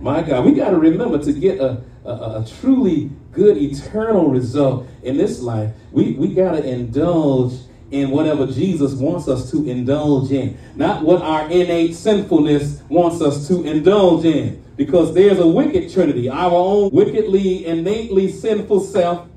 [0.00, 4.86] My God, we got to remember to get a, a, a, truly good eternal result
[5.02, 7.54] in this life, we, we got to indulge
[7.90, 13.46] in whatever Jesus wants us to indulge in, not what our innate sinfulness wants us
[13.48, 14.63] to indulge in.
[14.76, 19.28] Because there's a wicked trinity, our own wickedly, innately sinful self,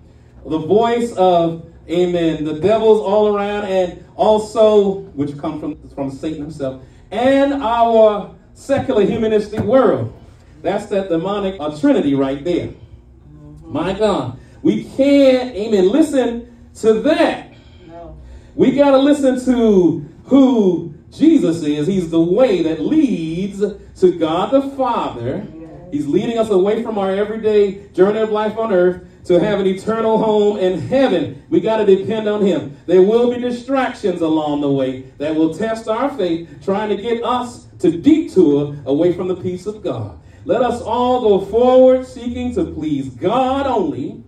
[0.45, 6.41] the voice of, amen, the devils all around, and also, which come from, from Satan
[6.41, 6.81] himself,
[7.11, 10.13] and our secular humanistic world.
[10.63, 12.71] That's that demonic uh, trinity right there.
[13.61, 14.39] My God.
[14.63, 17.47] We can't, amen, listen to that
[18.57, 21.88] we got to listen to who Jesus is.
[21.88, 23.63] He's the way that leads
[23.99, 25.45] to God the Father.
[25.91, 29.67] He's leading us away from our everyday journey of life on earth to have an
[29.67, 31.43] eternal home in heaven.
[31.49, 32.77] We got to depend on Him.
[32.85, 37.23] There will be distractions along the way that will test our faith, trying to get
[37.23, 40.19] us to detour away from the peace of God.
[40.45, 44.23] Let us all go forward seeking to please God only,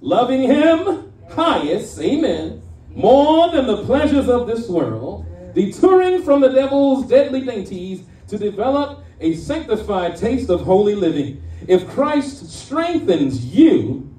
[0.00, 2.00] loving Him highest.
[2.00, 2.62] Amen
[2.94, 9.03] more than the pleasures of this world, detouring from the devil's deadly dainties to develop
[9.24, 11.42] a sanctified taste of holy living.
[11.66, 14.10] If Christ strengthens you,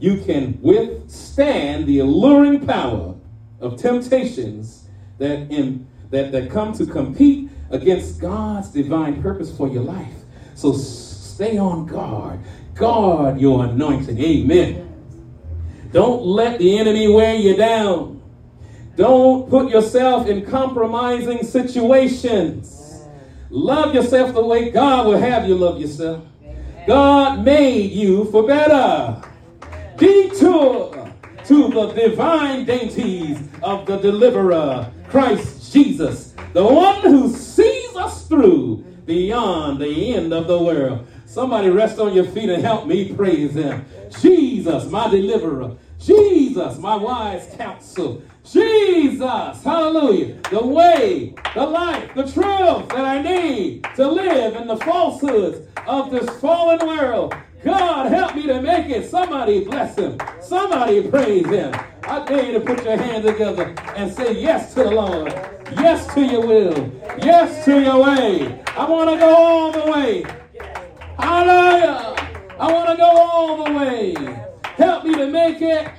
[0.00, 3.14] you can withstand the alluring power
[3.60, 4.88] of temptations
[5.18, 10.14] that, in, that, that come to compete against God's divine purpose for your life.
[10.54, 12.40] So stay on guard.
[12.74, 14.18] Guard your anointing.
[14.18, 14.84] Amen.
[15.92, 18.22] Don't let the enemy wear you down.
[18.96, 22.77] Don't put yourself in compromising situations.
[23.50, 26.22] Love yourself the way God will have you love yourself.
[26.86, 29.22] God made you for better.
[29.96, 31.12] Detour
[31.44, 38.84] to the divine dainties of the deliverer, Christ Jesus, the one who sees us through
[39.06, 41.06] beyond the end of the world.
[41.24, 43.84] Somebody rest on your feet and help me praise him.
[44.20, 45.76] Jesus, my deliverer.
[45.98, 48.22] Jesus, my wise counsel.
[48.44, 54.76] Jesus, hallelujah, the way, the life, the truth that I need to live in the
[54.78, 57.34] falsehoods of this fallen world.
[57.62, 59.10] God, help me to make it.
[59.10, 60.16] Somebody bless him.
[60.40, 61.74] Somebody praise him.
[62.04, 65.32] I dare you to put your hands together and say yes to the Lord.
[65.72, 66.92] Yes to your will.
[67.18, 68.62] Yes to your way.
[68.68, 70.24] I want to go all the way.
[71.18, 72.14] Hallelujah.
[72.58, 74.47] I want to go all the way.
[74.78, 75.90] Help me to make it.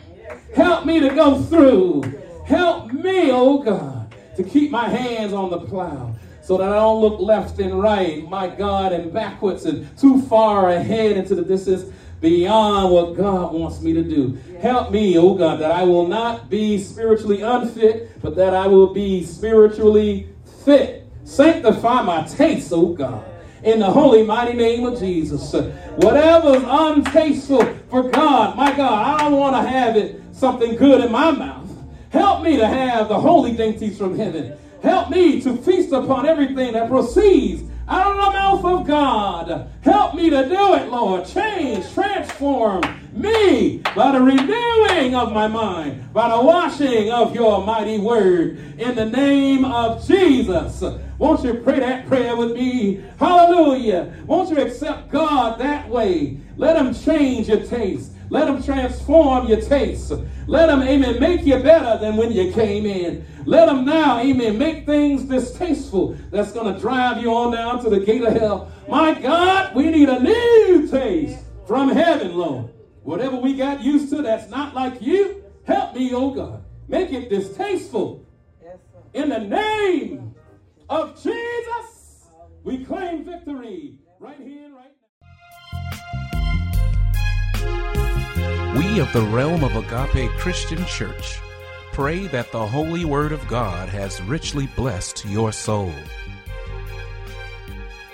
[0.55, 2.01] Help me to go through.
[2.45, 7.01] Help me, oh God, to keep my hands on the plow so that I don't
[7.01, 11.93] look left and right, my God, and backwards and too far ahead into the distance
[12.21, 14.39] beyond what God wants me to do.
[14.61, 18.93] Help me, oh God, that I will not be spiritually unfit, but that I will
[18.93, 20.29] be spiritually
[20.65, 21.05] fit.
[21.25, 23.28] Sanctify my taste, oh God
[23.63, 25.53] in the holy mighty name of Jesus.
[25.97, 31.11] Whatever's untasteful for God, my God, I don't want to have it something good in
[31.11, 31.69] my mouth.
[32.09, 34.57] Help me to have the holy dainties from heaven.
[34.81, 39.69] Help me to feast upon everything that proceeds out of the mouth of God.
[39.81, 41.25] Help me to do it, Lord.
[41.25, 42.81] Change, transform
[43.11, 48.57] me by the renewing of my mind, by the washing of your mighty word.
[48.79, 50.83] In the name of Jesus.
[51.19, 53.03] Won't you pray that prayer with me?
[53.19, 54.13] Hallelujah.
[54.25, 56.39] Won't you accept God that way?
[56.55, 58.13] Let him change your taste.
[58.29, 60.13] Let him transform your taste.
[60.47, 63.25] Let him, amen, make you better than when you came in.
[63.45, 67.89] Let him now, amen, make things distasteful that's going to drive you on down to
[67.89, 68.71] the gate of hell.
[68.87, 72.69] My God, we need a new taste from heaven, Lord.
[73.03, 76.63] Whatever we got used to that's not like you, help me, oh God.
[76.87, 78.25] Make it distasteful.
[79.13, 80.28] In the name
[80.89, 82.29] of Jesus,
[82.63, 84.91] we claim victory right here right
[87.53, 88.77] now.
[88.77, 91.39] We of the realm of Agape Christian Church
[91.93, 95.93] pray that the Holy Word of God has richly blessed your soul.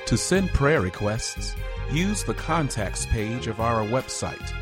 [0.07, 1.55] To send prayer requests,
[1.91, 4.53] use the contacts page of our website